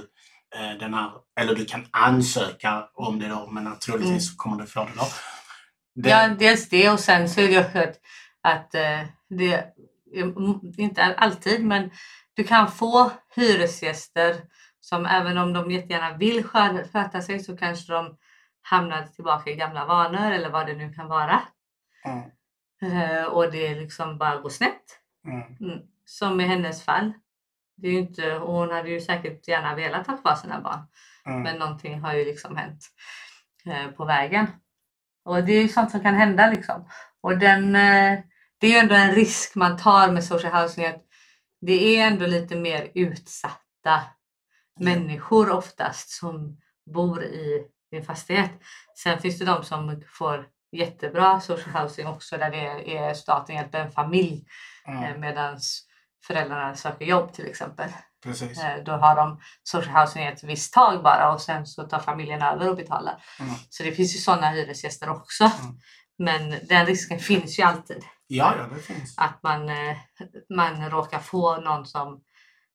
eh, 0.57 0.79
den 0.81 0.95
här, 0.95 1.11
eller 1.41 1.55
du 1.55 1.65
kan 1.65 1.87
ansöka 1.91 2.85
om 2.95 3.19
det 3.19 3.29
då, 3.29 3.49
men 3.51 3.65
naturligtvis 3.65 4.29
Mm. 4.29 4.37
kommer 4.37 4.57
du 4.57 4.67
få 4.67 4.81
det 4.85 4.91
då. 4.97 5.07
Det, 6.03 6.11
Ja, 6.11 6.29
dels 6.29 6.69
det 6.69 6.91
och 6.91 7.01
sen 7.01 7.29
så 7.29 7.41
är 7.41 7.49
det 7.49 7.59
också 7.67 7.79
att, 7.79 7.95
att 8.47 8.75
eh, 8.75 9.01
det, 9.29 9.65
inte 10.79 11.05
alltid, 11.05 11.65
men 11.65 11.91
du 12.35 12.45
kan 12.45 12.73
få 12.73 13.11
hyresgäster 13.37 14.37
som 14.81 15.07
även 15.07 15.39
om 15.39 15.53
de 15.53 15.71
jättegärna 15.71 16.17
vill 16.17 16.45
skö- 16.45 16.89
sköta 16.93 17.23
sig 17.23 17.41
så 17.41 17.57
kanske 17.57 17.93
de 17.93 18.17
hamnar 18.63 19.07
tillbaka 19.07 19.51
i 19.51 19.57
gamla 19.57 19.85
vanor 19.87 20.31
eller 20.33 20.51
vad 20.51 20.67
det 20.67 20.75
nu 20.75 20.93
kan 20.93 21.09
vara. 21.09 21.43
Mm, 22.05 22.23
Eh, 22.83 23.25
och 23.25 23.53
det 23.53 23.75
liksom 23.75 24.19
bara 24.19 24.37
går 24.41 24.51
snett. 24.51 24.83
mm, 25.27 25.43
Mm. 25.61 25.79
Som 26.05 26.41
i 26.41 26.45
hennes 26.45 26.85
fall. 26.85 27.13
Det 27.77 27.89
är 27.89 27.93
inte, 27.93 28.39
och 28.39 28.53
hon 28.53 28.71
hade 28.71 28.91
ju 28.91 29.01
säkert 29.01 29.49
gärna 29.49 29.75
velat 29.75 30.07
ha 30.07 30.17
kvar 30.17 30.35
sina 30.35 30.61
barn. 30.61 30.79
mm. 31.27 31.43
Men 31.43 31.57
någonting 31.59 32.01
har 32.01 32.15
ju 32.15 32.25
liksom 32.25 32.57
hänt 32.57 32.85
eh, 33.67 33.89
på 33.91 34.05
vägen. 34.05 34.47
Och 35.25 35.45
det 35.45 35.53
är 35.53 35.63
ju 35.63 35.69
sånt 35.69 35.91
som 35.91 36.01
kan 36.01 36.15
hända 36.15 36.51
liksom. 36.51 36.89
Och 37.21 37.39
den, 37.39 37.77
det 38.59 38.67
är 38.67 38.71
ju 38.71 38.77
ändå 38.79 38.95
en 38.95 39.15
risk 39.15 39.55
man 39.55 39.77
tar 39.77 40.09
med 40.13 40.25
social 40.25 40.53
housing. 40.63 40.85
Att 40.87 41.03
det 41.61 41.99
är 41.99 42.07
ändå 42.07 42.27
lite 42.27 42.57
mer 42.57 42.91
utsatta 42.95 44.03
människor 44.81 45.51
oftast 45.51 46.11
som 46.11 46.57
bor 46.95 47.23
i 47.25 47.67
din 47.91 48.05
fastighet. 48.05 48.51
Sen 49.03 49.19
finns 49.21 49.39
det 49.39 49.45
de 49.45 49.65
som 49.65 50.03
får 50.19 50.47
jättebra 50.73 51.41
social 51.41 51.83
housing 51.83 52.07
också 52.07 52.37
där 52.39 52.51
det 52.51 52.97
är 52.97 53.15
staten 53.15 53.57
hjälper 53.57 53.79
en 53.81 53.93
familj 53.93 54.45
Mm, 54.89 55.05
mm. 55.05 55.21
medan 55.21 55.59
föräldrarna 56.27 56.75
söker 56.75 57.05
jobb 57.05 57.33
till 57.33 57.47
exempel. 57.47 57.91
precis. 58.23 58.59
Eh, 58.63 58.85
Då 58.85 58.93
har 58.93 59.17
de 59.17 59.41
social 59.63 59.97
housing 59.97 60.25
ett 60.25 60.45
visst 60.45 60.73
tag 60.75 61.03
bara 61.03 61.33
och 61.33 61.41
sen 61.41 61.67
så 61.67 61.83
tar 61.83 61.99
familjen 62.01 62.43
över 62.43 62.71
och 62.71 62.77
betalar. 62.77 63.23
Mm. 63.41 63.55
Så 63.71 63.83
det 63.83 63.93
finns 63.93 64.15
ju 64.17 64.19
sådana 64.19 64.51
hyresgäster 64.51 65.09
också. 65.11 65.45
Mm. 65.45 65.79
Men 66.19 66.55
den 66.69 66.87
risken 66.87 67.19
finns 67.19 67.59
ju 67.59 67.63
alltid. 67.63 68.05
Ja, 68.27 68.55
ja, 68.59 68.77
det 68.77 68.83
finns. 68.83 69.19
Att 69.19 69.43
man, 69.43 69.69
eh, 69.69 69.97
man 70.57 70.91
råkar 70.91 71.19
få 71.19 71.61
någon 71.61 71.87
som 71.87 72.23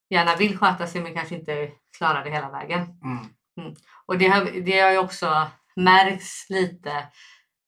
gärna 0.09 0.35
vill 0.35 0.57
sköta 0.57 0.87
sig 0.87 1.01
men 1.01 1.13
kanske 1.13 1.35
inte 1.35 1.71
klarar 1.97 2.23
det 2.23 2.31
hela 2.31 2.49
vägen. 2.51 2.81
Mm. 2.81 3.75
Och 4.05 4.17
det 4.17 4.27
har, 4.27 4.61
det 4.65 4.79
har 4.79 4.91
ju 4.91 4.97
också 4.97 5.47
märks 5.75 6.49
lite 6.49 7.07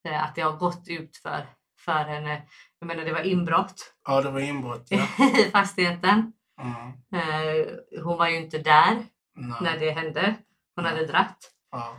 eh, 0.09 0.23
att 0.23 0.35
det 0.35 0.41
har 0.41 0.51
gått 0.57 0.83
ut 0.87 1.17
för, 1.17 1.45
för 1.79 2.03
henne. 2.05 2.41
Jag 2.79 2.87
menar 2.87 3.05
det 3.05 3.13
var 3.13 3.23
inbrott 3.23 3.93
Ja, 4.07 4.21
det 4.21 4.31
var 4.31 4.39
inbrott. 4.39 4.87
Ja. 4.89 5.07
i 5.39 5.51
fastigheten. 5.51 6.33
Mm. 6.61 6.75
Eh, 7.15 7.65
Hon 8.03 8.17
var 8.17 8.27
ju 8.27 8.37
inte 8.37 8.57
där 8.57 9.05
Nej. 9.35 9.57
när 9.61 9.79
det 9.79 9.91
hände. 9.91 10.35
Hon 10.75 10.85
hade 10.85 11.05
dratt 11.05 11.37
Ja. 11.71 11.95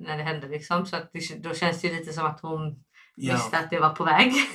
när 0.00 0.16
det 0.16 0.22
hände 0.22 0.48
liksom. 0.48 0.86
Så 0.86 0.96
att 0.96 1.10
det, 1.12 1.42
då 1.42 1.54
känns 1.54 1.80
det 1.80 1.92
lite 1.92 2.12
som 2.12 2.26
att 2.26 2.40
hon 2.40 2.83
Ja. 3.16 3.34
visste 3.34 3.58
att 3.58 3.70
det 3.70 3.80
var 3.80 3.90
på 3.90 4.04
väg. 4.04 4.32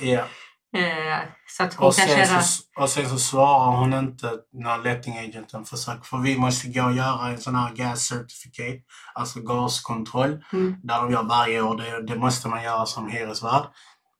Eh, 0.76 1.18
Så 1.48 1.62
att 1.62 1.74
hon 1.74 1.86
Och, 1.86 1.94
sen 1.94 2.26
så, 2.42 2.62
och 2.82 2.88
sen 2.88 3.08
så 3.08 3.18
svarar 3.18 3.76
hon 3.76 3.92
inte 3.94 4.30
när 4.52 4.78
lettingagenten 4.78 5.64
försöker. 5.64 6.02
För 6.04 6.16
vi 6.18 6.38
måste 6.38 6.68
gå 6.68 6.84
och 6.84 6.92
göra 6.92 7.28
en 7.28 7.38
sån 7.38 7.54
här 7.54 7.70
gas 7.74 8.00
certificate, 8.06 8.80
alltså 9.14 9.40
gaskontroll, 9.40 10.44
Mm. 10.52 10.76
där 10.82 11.02
de 11.02 11.10
gör 11.12 11.22
varje 11.22 11.62
år. 11.62 11.76
Det, 11.76 12.02
det 12.02 12.16
måste 12.18 12.48
man 12.48 12.62
göra 12.62 12.86
som 12.86 13.08
hyresvärd. 13.08 13.62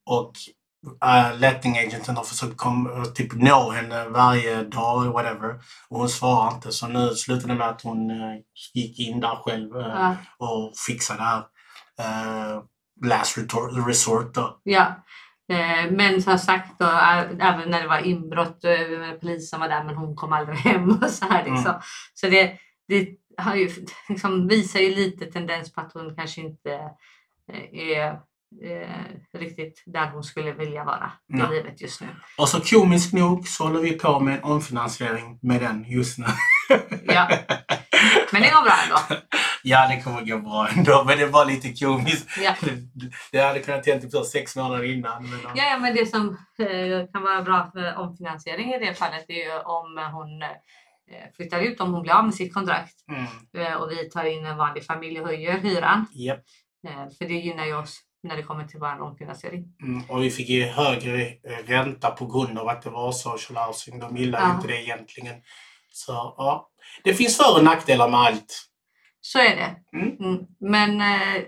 Och 0.06 0.32
uh, 1.04 1.38
lettingagenten 1.38 2.16
har 2.16 2.24
försökt 2.24 2.56
kom, 2.56 3.04
typ 3.14 3.32
nå 3.34 3.70
henne 3.70 4.08
varje 4.08 4.62
dag, 4.62 5.04
whatever. 5.12 5.54
Och 5.88 5.98
hon 5.98 6.08
svarar 6.08 6.54
inte. 6.54 6.72
Så 6.72 6.88
nu 6.88 7.14
slutade 7.14 7.52
det 7.52 7.58
med 7.58 7.68
att 7.68 7.82
hon 7.82 8.10
eh, 8.10 8.36
gick 8.74 8.98
in 8.98 9.20
där 9.20 9.36
själv 9.44 9.76
eh, 9.76 9.86
Ja, 9.86 10.16
och 10.38 10.72
fixade 10.86 11.18
det 11.18 11.24
här. 11.24 11.42
eh, 12.00 12.62
last 13.04 13.38
resort, 13.86 14.34
då. 14.34 14.60
ja. 14.62 15.04
Eh, 15.52 15.90
Men 15.90 16.22
som 16.22 16.38
sagt, 16.38 16.78
då, 16.78 16.86
även 17.40 17.70
när 17.70 17.82
det 17.82 17.88
var 17.88 17.98
inbrott, 18.06 18.64
eh, 18.64 19.12
polisen 19.20 19.60
var 19.60 19.68
där 19.68 19.84
men 19.84 19.96
hon 19.96 20.16
kom 20.16 20.32
aldrig 20.32 20.58
hem 20.58 20.90
och 20.90 21.10
så 21.10 21.24
här 21.24 21.44
liksom. 21.44 21.70
Mm. 21.70 21.80
Så 22.14 22.26
det, 22.26 22.58
det 22.88 23.08
har 23.38 23.54
ju, 23.54 23.70
liksom, 24.08 24.48
visar 24.48 24.80
ju 24.80 24.94
lite 24.94 25.26
tendens 25.26 25.72
på 25.72 25.80
att 25.80 25.92
hon 25.92 26.16
kanske 26.16 26.40
inte 26.40 26.72
eh, 27.52 27.90
är 27.90 28.20
eh, 28.64 29.38
riktigt 29.38 29.82
där 29.86 30.10
hon 30.10 30.24
skulle 30.24 30.52
vilja 30.52 30.84
vara 30.84 31.12
i 31.34 31.54
livet 31.54 31.80
just 31.80 32.00
nu. 32.00 32.06
Och 32.38 32.48
så 32.48 32.60
komiskt 32.60 33.12
nog 33.12 33.48
så 33.48 33.64
håller 33.64 33.80
vi 33.80 33.92
på 33.92 34.20
med 34.20 34.34
en 34.34 34.44
omfinansiering 34.44 35.38
med 35.42 35.60
den 35.60 35.84
just 35.88 36.18
nu. 36.18 36.26
Ja. 37.14 37.28
Men 38.32 38.42
det 38.42 38.50
går 38.50 38.62
bra 38.62 38.74
ändå. 38.84 39.22
ja, 39.62 39.88
det 39.88 40.02
kommer 40.02 40.20
gå 40.22 40.38
bra 40.38 40.68
ändå, 40.76 41.04
men 41.06 41.18
det 41.18 41.26
var 41.26 41.44
lite 41.44 41.84
komiskt. 41.84 42.28
Ja. 42.42 42.54
Det 43.32 43.38
hade 43.40 43.60
kunnat 43.60 43.86
hända 43.86 44.08
typ 44.08 44.26
sex 44.26 44.56
månader 44.56 44.84
innan. 44.84 45.30
Men, 45.30 45.40
Ja, 45.54 45.64
ja, 45.70 45.78
men 45.78 45.94
det 45.94 46.06
som 46.06 46.28
eh, 46.58 47.06
kan 47.12 47.22
vara 47.22 47.42
bra 47.42 47.70
för 47.72 47.96
omfinansiering 47.96 48.72
i 48.74 48.78
det 48.78 48.94
fallet 48.94 49.24
är 49.28 49.34
ju 49.34 49.58
om 49.58 50.10
hon 50.12 50.42
eh, 50.42 50.48
flyttar 51.36 51.60
ut, 51.60 51.80
om 51.80 51.92
hon 51.94 52.02
blir 52.02 52.12
av 52.12 52.24
med 52.24 52.34
sitt 52.34 52.54
kontrakt 52.54 52.94
Mm. 53.10 53.66
eh, 53.66 53.74
och 53.74 53.90
vi 53.90 54.10
tar 54.10 54.24
in 54.24 54.46
en 54.46 54.56
vanlig 54.56 54.84
familj 54.86 55.20
och 55.20 55.26
höjer 55.28 55.58
hyran. 55.58 56.06
Eh, 56.88 57.08
för 57.18 57.24
det 57.24 57.34
gynnar 57.34 57.64
ju 57.66 57.74
oss 57.76 58.00
när 58.22 58.36
det 58.36 58.42
kommer 58.42 58.64
till 58.64 58.80
vår 58.80 59.00
omfinansiering. 59.02 59.64
Mm, 59.82 60.02
och 60.10 60.22
vi 60.22 60.30
fick 60.30 60.48
ju 60.48 60.64
högre 60.64 61.32
ränta 61.66 62.10
på 62.10 62.26
grund 62.26 62.58
av 62.58 62.68
att 62.68 62.82
det 62.82 62.90
var 62.90 63.12
social 63.12 63.66
housing. 63.66 63.98
De 63.98 64.16
gillar 64.16 64.40
Ja. 64.40 64.54
inte 64.54 64.68
det 64.68 64.82
egentligen. 64.82 65.34
Så 65.92 66.12
ja, 66.12 66.69
det 67.04 67.14
finns 67.14 67.36
för 67.36 67.56
och 67.56 67.64
nackdelar 67.64 68.08
med 68.08 68.20
allt. 68.20 68.66
Så 69.20 69.38
är 69.38 69.56
det. 69.56 69.98
Mm. 69.98 70.16
Mm. 70.16 70.46
Men 70.60 71.00
eh, 71.00 71.42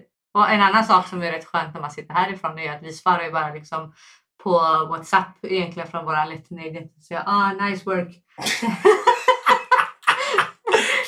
en 0.55 0.61
annan 0.61 0.85
sak 0.85 1.09
som 1.09 1.23
är 1.23 1.33
rätt 1.33 1.45
skönt 1.45 1.75
när 1.75 1.81
man 1.81 1.91
sitter 1.91 2.15
härifrån 2.15 2.59
är 2.59 2.73
att 2.73 2.83
vi 2.83 2.93
svarar 2.93 3.25
ju 3.25 3.33
bara 3.33 3.55
liksom 3.55 3.95
på 4.43 4.59
WhatsApp 4.91 5.37
egentligen 5.43 5.89
från 5.89 6.05
våra 6.05 6.23
agent 6.23 6.93
och 6.97 7.03
säger 7.03 7.23
ah 7.27 7.53
nice 7.53 7.85
work. 7.85 8.17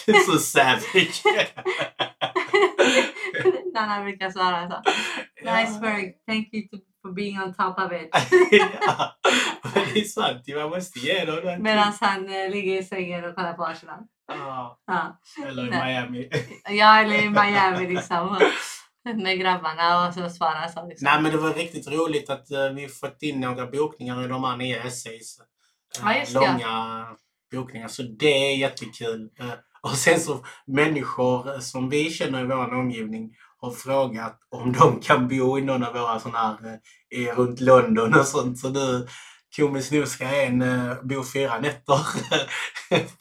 Det 0.07 0.13
är 0.13 0.33
så 0.33 0.39
savage. 0.39 1.23
Nanna 3.75 4.03
brukar 4.03 4.31
svara 4.31 4.71
så. 4.71 4.83
Nice 5.43 5.81
work, 5.81 6.15
thank 6.27 6.49
you 6.53 6.63
for 7.03 7.13
being 7.13 7.41
on 7.41 7.55
top 7.55 7.79
of 7.79 7.93
it. 7.93 8.09
ja, 8.81 9.17
men 9.75 9.85
det 9.95 10.01
är 10.01 10.05
sant. 10.05 10.43
Man 10.49 10.71
måste 10.71 10.99
ge 10.99 11.25
dem. 11.25 11.63
Medan 11.63 11.93
han 12.01 12.29
eh, 12.29 12.51
ligger 12.51 12.81
i 12.81 12.85
sängen 12.85 13.25
och 13.25 13.35
kollar 13.35 13.53
på 13.53 13.65
Arsenal. 13.65 13.99
Ja, 14.29 14.79
Ja. 14.87 15.19
eller 15.47 15.67
i. 15.67 15.71
Miami. 15.71 16.29
Jag 16.79 17.01
eller 17.05 17.23
i 17.23 17.29
Miami 17.31 17.95
liksom. 17.95 18.39
Med 19.23 19.39
grabbarna 19.39 20.07
och 20.09 20.15
så 20.15 20.31
svarar 20.31 20.69
så. 20.69 20.87
Liksom. 20.87 21.05
Nej, 21.05 21.23
men 21.23 21.33
det 21.33 21.39
var 21.39 21.55
riktigt 21.55 21.89
roligt 21.89 22.31
att 22.31 22.51
eh, 22.51 22.69
vi 22.69 22.89
fått 22.89 23.23
in 23.23 23.41
några 23.41 23.67
bokningar 23.67 24.25
i 24.25 24.29
de 24.29 24.45
här 24.45 24.57
nya 24.57 24.83
essays. 24.83 25.39
Eh, 25.41 25.45
Ja, 26.05 26.19
just 26.19 26.33
det. 26.35 26.41
långa 26.41 27.07
bokningar. 27.53 27.89
Så 27.89 28.03
det 28.03 28.53
är 28.53 28.57
jättekul. 28.57 29.31
Eh, 29.41 29.51
och 29.83 29.91
sen 29.91 30.21
så 30.21 30.45
människor 30.67 31.61
som 31.61 31.89
vi 31.91 32.11
känner 32.11 32.41
i 32.41 32.47
vår 32.47 32.75
omgivning 32.75 33.31
har 33.61 33.71
frågat 33.71 34.39
om 34.51 34.73
de 34.73 35.01
kan 35.01 35.29
bo 35.29 35.59
i 35.59 35.63
någon 35.63 35.85
av 35.85 35.93
våra 35.93 36.19
sådana 36.21 36.39
här 36.39 36.81
eh, 37.15 37.19
i- 37.21 37.33
runt 37.33 37.61
London 37.61 38.15
och 38.15 38.27
sånt. 38.27 38.59
Så 38.59 38.69
nu 38.71 39.07
Komiskt 39.57 39.93
nog 39.93 40.09
ska 40.09 40.25
en 40.25 40.63
eh, 40.63 40.95
bo 41.03 41.25
fyra 41.25 41.61
nätter 41.61 41.99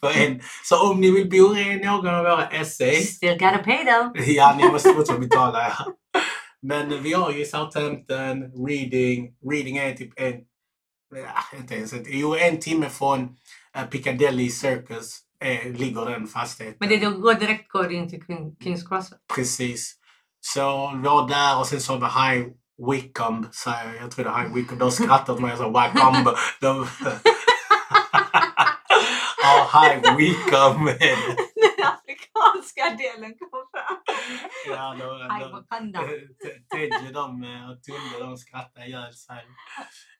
på 0.00 0.08
en. 0.08 0.40
Så 0.64 0.90
om 0.90 1.00
ni 1.00 1.10
vill 1.10 1.30
bo 1.30 1.56
i 1.56 1.76
någon 1.84 2.08
av 2.08 2.24
våra 2.24 2.46
essays 2.48 3.16
Still 3.16 3.38
gotta 3.38 3.58
pay 3.58 3.84
though. 3.84 4.28
Ja, 4.36 4.56
ni 4.58 4.68
måste 4.68 4.94
fortfarande 4.94 5.26
betala. 5.26 5.58
Ja. 5.58 5.94
Men 6.62 7.02
vi 7.02 7.12
har 7.12 7.32
ju 7.32 7.44
Southampton, 7.44 8.42
Reading. 8.68 9.34
Reading 9.50 9.76
är 9.76 9.92
typ 9.92 10.12
en, 10.16 10.34
ja, 11.14 11.58
inte 11.58 11.74
ens 11.74 11.92
en, 11.92 12.04
jo, 12.06 12.34
en 12.34 12.60
timme 12.60 12.88
från 12.88 13.36
eh, 13.76 13.84
Piccadilly 13.84 14.50
Circus 14.50 15.18
eh, 15.44 15.72
ligger 15.72 16.04
den 16.04 16.26
fastigheten. 16.26 16.76
Men 16.80 16.88
det 16.88 16.96
går 16.96 17.34
direkt 17.34 17.68
går 17.68 17.92
in 17.92 18.10
till 18.10 18.22
King, 18.26 18.56
Kings 18.62 18.88
Cross. 18.88 19.12
Precis. 19.34 19.94
Så 20.40 20.92
vi 20.96 21.08
var 21.08 21.28
där 21.28 21.58
och 21.58 21.66
sen 21.66 21.80
så 21.80 21.96
var 21.96 22.00
det 22.00 22.06
High 22.06 22.46
Wycombe, 22.90 23.48
säger 23.52 23.92
jag. 23.94 24.02
Jag 24.02 24.10
tror 24.10 24.24
det 24.24 24.30
är 24.30 24.38
High 24.42 24.54
Wycombe. 24.54 24.84
De 24.84 24.90
skrattar 24.90 25.32
åt 25.32 25.40
mig 25.40 25.52
och 25.52 25.58
sa 25.58 25.68
Wycombe. 25.68 26.34
De... 26.60 26.86
ja, 29.42 29.70
High 29.72 30.16
Wycombe 30.16 30.92
är 30.92 31.16
det. 31.28 31.36
Den 31.76 31.86
afrikanska 31.86 32.96
delen 32.98 33.34
kom 33.38 33.64
fram. 33.72 33.96
Ja, 34.68 34.92
High 35.38 35.52
Wakanda. 35.52 36.00
Tedje 36.74 37.12
de 37.12 37.44
eh, 37.44 37.70
och 37.70 37.82
Tulle 37.82 38.18
de 38.24 38.36
skrattar 38.36 38.86
ihjäl 38.88 39.14
sig. 39.14 39.44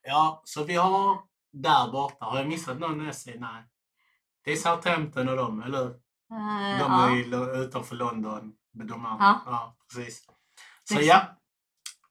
Ja, 0.03 0.43
så 0.45 0.65
vi 0.65 0.75
har 0.75 1.19
där 1.53 1.93
borta. 1.93 2.25
Har 2.25 2.39
jag 2.39 2.49
missat 2.49 2.79
någon 2.79 3.09
essay? 3.09 3.39
Nej. 3.39 3.65
Det 4.45 4.53
är 4.53 4.57
Southampton 4.57 5.29
och 5.29 5.37
de, 5.37 5.63
eller 5.63 5.79
hur? 5.79 5.91
Eh, 5.91 6.79
De 6.79 6.93
ja. 6.93 7.11
är 7.11 7.25
lo- 7.25 7.55
utanför 7.65 7.97
London. 7.97 8.53
De 8.73 8.89
Ja. 9.21 9.43
ja. 9.47 9.77
precis. 9.95 10.25
Så 10.85 11.01
ja. 11.01 11.27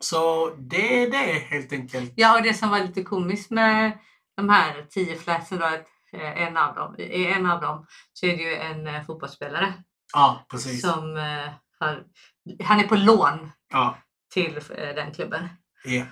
Så 0.04 0.50
det 0.58 1.04
är 1.04 1.12
det 1.12 1.40
helt 1.40 1.74
enkelt. 1.74 2.14
Ja, 2.16 2.38
och 2.38 2.44
det 2.44 2.54
som 2.54 2.70
var 2.70 2.80
lite 2.80 3.04
komiskt 3.04 3.52
med 3.52 3.98
de 4.38 4.50
här 4.50 4.86
tio 4.90 5.16
flatsen 5.16 5.60
då, 5.60 5.66
eh, 6.18 6.42
en 6.42 6.58
av 6.58 6.76
dem, 6.76 6.96
i 7.00 7.26
en 7.26 7.46
av 7.46 7.62
dem 7.62 7.86
så 8.14 8.26
är 8.26 8.38
det 8.38 8.44
ju 8.44 8.56
en 8.56 8.88
eh, 8.88 9.04
fotbollsspelare 9.04 9.74
Ja, 10.14 10.46
precis. 10.52 10.82
som 10.82 11.18
eh, 11.18 11.50
har, 11.80 12.04
han 12.64 12.80
är 12.80 12.88
på 12.88 12.96
lån 12.96 13.52
Ja, 13.70 13.98
till 14.34 14.60
den 14.76 15.12
klubben 15.14 15.50
ja, 15.84 16.06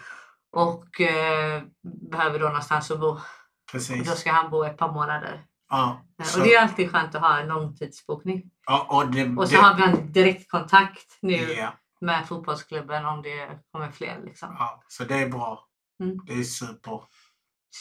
och 0.52 1.02
eh, 1.02 1.62
behöver 2.12 2.40
då 2.40 2.46
någonstans 2.46 2.92
att 2.92 3.00
bo. 3.00 3.08
Och 3.08 3.16
då 3.18 3.72
precis. 3.72 4.20
ska 4.20 4.32
han 4.32 4.52
bo 4.52 4.64
ett 4.64 4.78
par 4.78 4.92
månader. 4.92 5.46
Ja, 5.70 6.06
så, 6.24 6.40
Och 6.40 6.46
det 6.48 6.54
är 6.54 6.62
alltid 6.62 6.92
skönt 6.92 7.16
att 7.16 7.22
ha 7.22 7.40
en 7.40 7.48
långtidsbokning. 7.48 8.44
ja, 8.66 8.88
och 8.90 9.12
det, 9.12 9.36
Och 9.38 9.50
så 9.50 9.56
det, 9.56 9.62
har 9.62 9.76
vi 9.76 9.84
en 9.84 10.12
direktkontakt 10.12 11.18
nu 11.22 11.34
ja, 11.54 11.74
med 12.02 12.28
fotbollsklubben 12.28 13.06
om 13.06 13.22
det 13.22 13.60
kommer 13.72 13.92
fler. 13.92 14.22
Liksom. 14.26 14.56
ja, 14.60 14.84
så 14.88 15.04
det 15.04 15.16
är 15.16 15.30
bra. 15.30 15.68
Mm. 16.04 16.18
Det 16.26 16.34
är 16.34 16.44
super. 16.44 17.00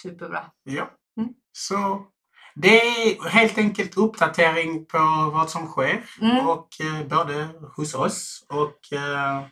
Superbra. 0.02 0.44
Ja. 0.62 0.90
Mm. 1.20 1.30
Så 1.52 2.06
det 2.54 2.80
är 2.80 3.28
helt 3.28 3.58
enkelt 3.58 3.96
uppdatering 3.96 4.86
på 4.86 4.98
vad 5.34 5.50
som 5.50 5.66
sker. 5.66 6.04
Mm. 6.20 6.48
Och 6.48 6.68
eh, 6.80 7.06
både 7.08 7.48
hos 7.76 7.94
oss 7.94 8.46
och, 8.48 8.98
eh, 8.98 9.42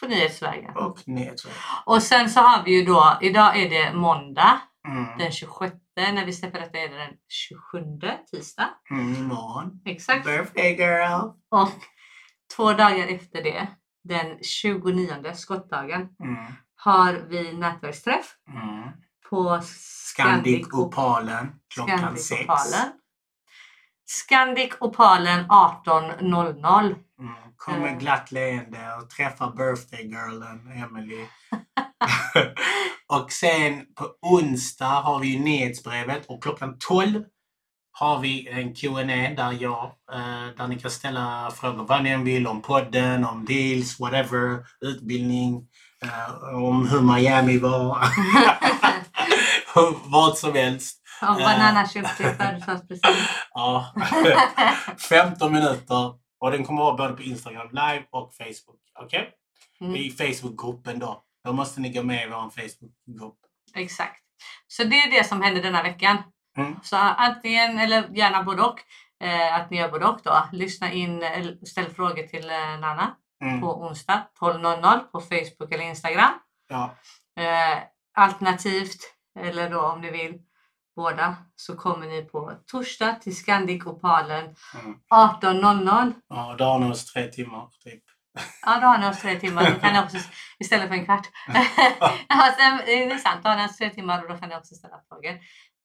På 0.00 0.06
nyhetsvägen. 0.06 0.76
och 0.76 0.98
nyhetsväg. 1.08 1.52
Och 1.86 2.02
sen 2.02 2.30
så 2.30 2.40
har 2.40 2.64
vi 2.64 2.78
ju 2.80 2.84
då, 2.84 3.18
idag 3.20 3.56
är 3.62 3.70
det 3.70 3.92
måndag 3.94 4.60
Mm. 4.88 5.18
den 5.18 5.32
26. 5.32 5.74
När 5.96 6.26
vi 6.26 6.32
släpper 6.32 6.60
detta 6.60 6.78
är 6.78 6.88
det 6.88 6.96
den 6.96 7.12
27 7.28 7.80
tisdag. 8.30 8.68
Mm, 8.90 9.14
imorgon. 9.14 9.80
Exakt. 9.84 10.26
Birthday 10.26 10.76
girl! 10.76 11.20
Och 11.50 11.68
två 12.56 12.72
dagar 12.72 13.06
efter 13.06 13.42
det, 13.42 13.66
den 14.04 14.38
29 14.42 15.34
skottdagen, 15.34 16.08
Mm. 16.24 16.36
har 16.76 17.12
vi 17.28 17.52
nätverksträff 17.52 18.26
Mm. 18.48 18.88
på 19.30 19.60
Scandic 19.64 20.66
Op- 20.66 20.74
Opalen 20.74 21.52
klockan 21.74 21.98
Scandic 21.98 22.26
sex. 22.28 22.44
Opalen. 22.44 22.92
Scandic 24.06 24.72
Opalen 24.80 25.46
18.00. 25.50 26.86
Mm. 27.20 27.34
Kom 27.56 27.74
med 27.80 27.92
Eh. 27.92 27.98
glatt 27.98 28.32
leende 28.32 28.94
och 29.02 29.10
träffa 29.10 29.50
birthday 29.50 30.02
girlen 30.08 30.72
Emily. 30.72 31.26
och 33.08 33.32
sen 33.32 33.86
på 33.94 34.14
onsdag 34.22 35.00
har 35.00 35.18
vi 35.20 35.38
nyhetsbrevet 35.38 36.26
och 36.26 36.42
klockan 36.42 36.76
12 36.88 37.24
har 38.00 38.18
vi 38.18 38.48
en 38.48 38.74
Q&A 38.74 39.34
där 39.36 39.56
jag, 39.60 39.84
eh, 40.12 40.46
där 40.56 40.66
ni 40.66 40.78
kan 40.78 40.90
ställa 40.90 41.50
frågor 41.50 41.84
vad 41.84 42.02
ni 42.02 42.10
än 42.10 42.24
vill 42.24 42.46
om 42.46 42.62
podden, 42.62 43.24
om 43.24 43.44
deals, 43.44 44.00
whatever, 44.00 44.64
utbildning, 44.80 45.68
eh, 46.04 46.54
om 46.54 46.88
hur 46.88 47.00
Miami 47.00 47.58
var. 47.58 47.98
vad 50.10 50.38
som 50.38 50.54
helst. 50.54 51.00
Om 51.22 51.36
Banana 51.36 51.88
köpte 51.88 52.22
i 52.22 52.26
födelsedagspresent. 52.26 53.16
Ja. 53.54 53.94
15 55.08 55.52
minuter 55.52 56.14
och 56.40 56.50
den 56.50 56.64
kommer 56.64 56.82
vara 56.82 56.96
både 56.96 57.12
på 57.12 57.22
Instagram 57.22 57.68
live 57.70 58.04
och 58.10 58.34
Facebook. 58.34 58.80
Okej? 59.02 59.30
Mm. 59.80 59.96
I 59.96 60.10
Facebookgruppen 60.10 60.98
då. 60.98 61.22
Då 61.44 61.52
måste 61.52 61.80
ni 61.80 61.92
gå 61.92 62.02
med 62.02 62.26
i 62.26 62.30
vår 62.30 62.50
Facebookgrupp. 62.50 63.38
Exakt. 63.74 64.22
Så 64.68 64.84
det 64.84 64.96
är 64.96 65.10
det 65.10 65.24
som 65.24 65.42
händer 65.42 65.62
denna 65.62 65.82
veckan. 65.82 66.16
Mm. 66.58 66.76
Så 66.82 66.96
antingen, 66.96 67.78
eller 67.78 68.08
gärna 68.16 68.42
både 68.42 68.62
och, 68.62 68.80
eh, 69.24 69.54
att 69.54 69.70
ni 69.70 69.76
gör 69.76 69.88
både 69.90 70.06
och 70.06 70.20
då. 70.24 70.48
Lyssna 70.52 70.92
in, 70.92 71.22
eller 71.22 71.64
ställ 71.66 71.90
frågor 71.90 72.22
till 72.26 72.50
eh, 72.50 72.56
Nanna 72.80 73.16
Mm. 73.42 73.60
på 73.60 73.82
onsdag 73.82 74.22
12.00 74.40 74.98
på 74.98 75.20
Facebook 75.20 75.72
eller 75.72 75.84
Instagram. 75.84 76.30
Ja. 76.68 76.94
Eh, 77.42 77.78
alternativt, 78.14 78.98
eller 79.38 79.70
då 79.70 79.80
om 79.80 80.00
ni 80.00 80.10
vill 80.10 80.38
båda, 80.96 81.36
så 81.56 81.76
kommer 81.76 82.06
ni 82.06 82.22
på 82.22 82.52
torsdag 82.66 83.14
till 83.14 83.36
Scandic 83.36 83.86
Opalen 83.86 84.54
Mm. 84.84 84.96
18.00. 85.10 86.12
ja, 86.28 86.54
då 86.58 86.64
har 86.64 86.78
ni 86.78 86.90
oss 86.90 87.12
tre 87.12 87.26
timmar 87.28 87.68
typ. 87.84 88.02
Ja, 88.66 88.80
då 88.80 88.86
har 88.86 88.98
ni 88.98 89.06
oss 89.06 89.20
tre 89.20 89.40
timmar. 89.40 89.70
Då 89.70 89.80
kan 89.80 89.92
ni 89.92 90.00
också, 90.00 90.16
istället 90.58 90.88
för 90.88 90.94
en 90.94 91.04
kvart. 91.04 91.26
ja, 92.28 92.54
sen, 92.58 92.76
det 92.86 93.04
är 93.04 93.18
sant, 93.18 93.40
då 93.42 93.48
har 93.48 93.56
ni 93.56 93.66
oss 93.66 93.76
tre 93.76 93.90
timmar 93.90 94.22
och 94.22 94.28
då 94.28 94.38
kan 94.38 94.48
ni 94.48 94.56
också 94.56 94.74
ställa 94.74 94.96
frågor. 95.08 95.38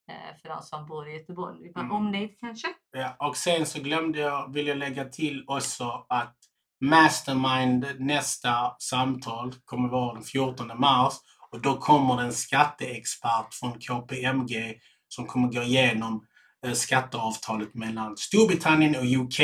Eh, 0.10 0.42
för 0.42 0.50
de 0.50 0.62
som 0.62 0.86
bor 0.86 1.08
i 1.10 1.14
Göteborg. 1.18 1.72
Mm. 1.76 1.92
Omnejd 1.92 2.40
kanske? 2.40 2.68
Ja, 2.92 3.16
och 3.20 3.38
sen 3.38 3.66
så 3.66 3.82
glömde 3.82 4.20
jag, 4.20 4.54
vill 4.54 4.68
jag 4.68 4.78
lägga 4.78 5.06
till 5.06 5.44
också 5.48 6.06
att 6.10 6.36
Mastermind 6.82 7.86
nästa 8.00 8.76
samtal 8.80 9.54
kommer 9.66 9.90
vara 9.90 10.14
den 10.14 10.24
14 10.24 10.72
mars 10.80 11.14
och 11.52 11.62
då 11.62 11.78
kommer 11.78 12.18
det 12.18 12.24
en 12.24 12.34
skatteexpert 12.34 13.54
från 13.54 13.80
KPMG 13.80 14.80
som 15.08 15.26
kommer 15.26 15.48
gå 15.48 15.62
igenom 15.62 16.26
eh, 16.66 16.74
skatteavtalet 16.74 17.74
mellan 17.74 18.18
Storbritannien 18.18 18.96
och 18.96 19.26
UK. 19.26 19.40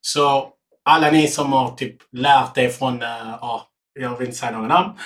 Så 0.00 0.52
alla 0.84 1.10
ni 1.10 1.28
som 1.28 1.52
har 1.52 1.76
typ 1.76 1.96
lärt 2.12 2.58
er 2.58 2.68
från, 2.68 3.02
eh, 3.02 3.36
ja, 3.40 3.68
jag 3.92 4.18
vill 4.18 4.26
inte 4.26 4.38
säga 4.38 4.52
några 4.52 4.68
namn. 4.68 4.98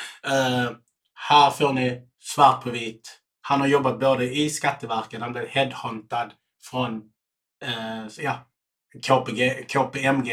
Här 1.29 1.51
får 1.51 1.73
ni 1.73 2.03
svart 2.21 2.65
på 2.65 2.71
vitt. 2.71 3.26
Han 3.49 3.61
har 3.61 3.67
jobbat 3.69 4.01
både 4.01 4.25
i 4.37 4.51
Skatteverket, 4.51 5.21
han 5.21 5.33
blev 5.33 5.47
headhuntad 5.49 6.31
från 6.71 7.03
eh, 7.65 8.07
ja, 8.19 8.35
KPG, 9.07 9.65
KPMG 9.69 10.33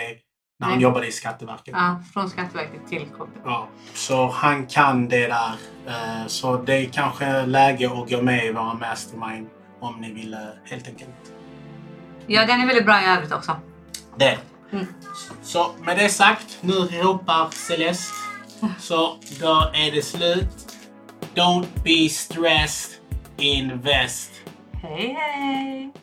När 0.59 0.67
han 0.67 0.75
Nej. 0.77 0.83
jobbade 0.83 1.07
i 1.07 1.11
Skatteverket. 1.11 1.73
Ja, 1.77 2.01
från 2.13 2.29
Skatteverket 2.29 2.87
till 2.89 3.05
KP. 3.17 3.39
Ja, 3.45 3.67
så 3.93 4.27
han 4.27 4.65
kan 4.67 5.07
det 5.09 5.27
där. 5.27 5.51
Eh, 5.87 6.27
Så 6.27 6.57
det 6.57 6.73
är 6.73 6.85
kanske 6.85 7.45
läge 7.45 7.85
att 7.91 8.09
gå 8.09 8.21
med 8.21 8.45
i 8.45 8.51
våra 8.51 8.73
mastermind 8.73 9.47
om 9.79 10.01
ni 10.01 10.13
vill 10.13 10.33
eh, 10.33 10.39
helt 10.65 10.87
enkelt. 10.87 11.33
Ja, 12.27 12.45
den 12.45 12.61
är 12.61 12.67
väldigt 12.67 12.85
bra 12.85 13.01
i 13.01 13.05
övrigt 13.05 13.31
också. 13.31 13.55
Det. 14.17 14.39
Mm. 14.71 14.85
Så 15.41 15.71
med 15.85 15.97
det 15.97 16.09
sagt, 16.09 16.57
nu 16.61 16.73
ropar 16.73 17.49
Celeste. 17.49 18.13
Så 18.79 19.17
då 19.41 19.71
är 19.73 19.91
det 19.91 20.01
slut. 20.01 20.69
Don't 21.35 21.67
be 21.83 22.09
stressed, 22.09 22.99
invest. 23.37 24.31
Hej 24.81 25.13
hej! 25.13 26.02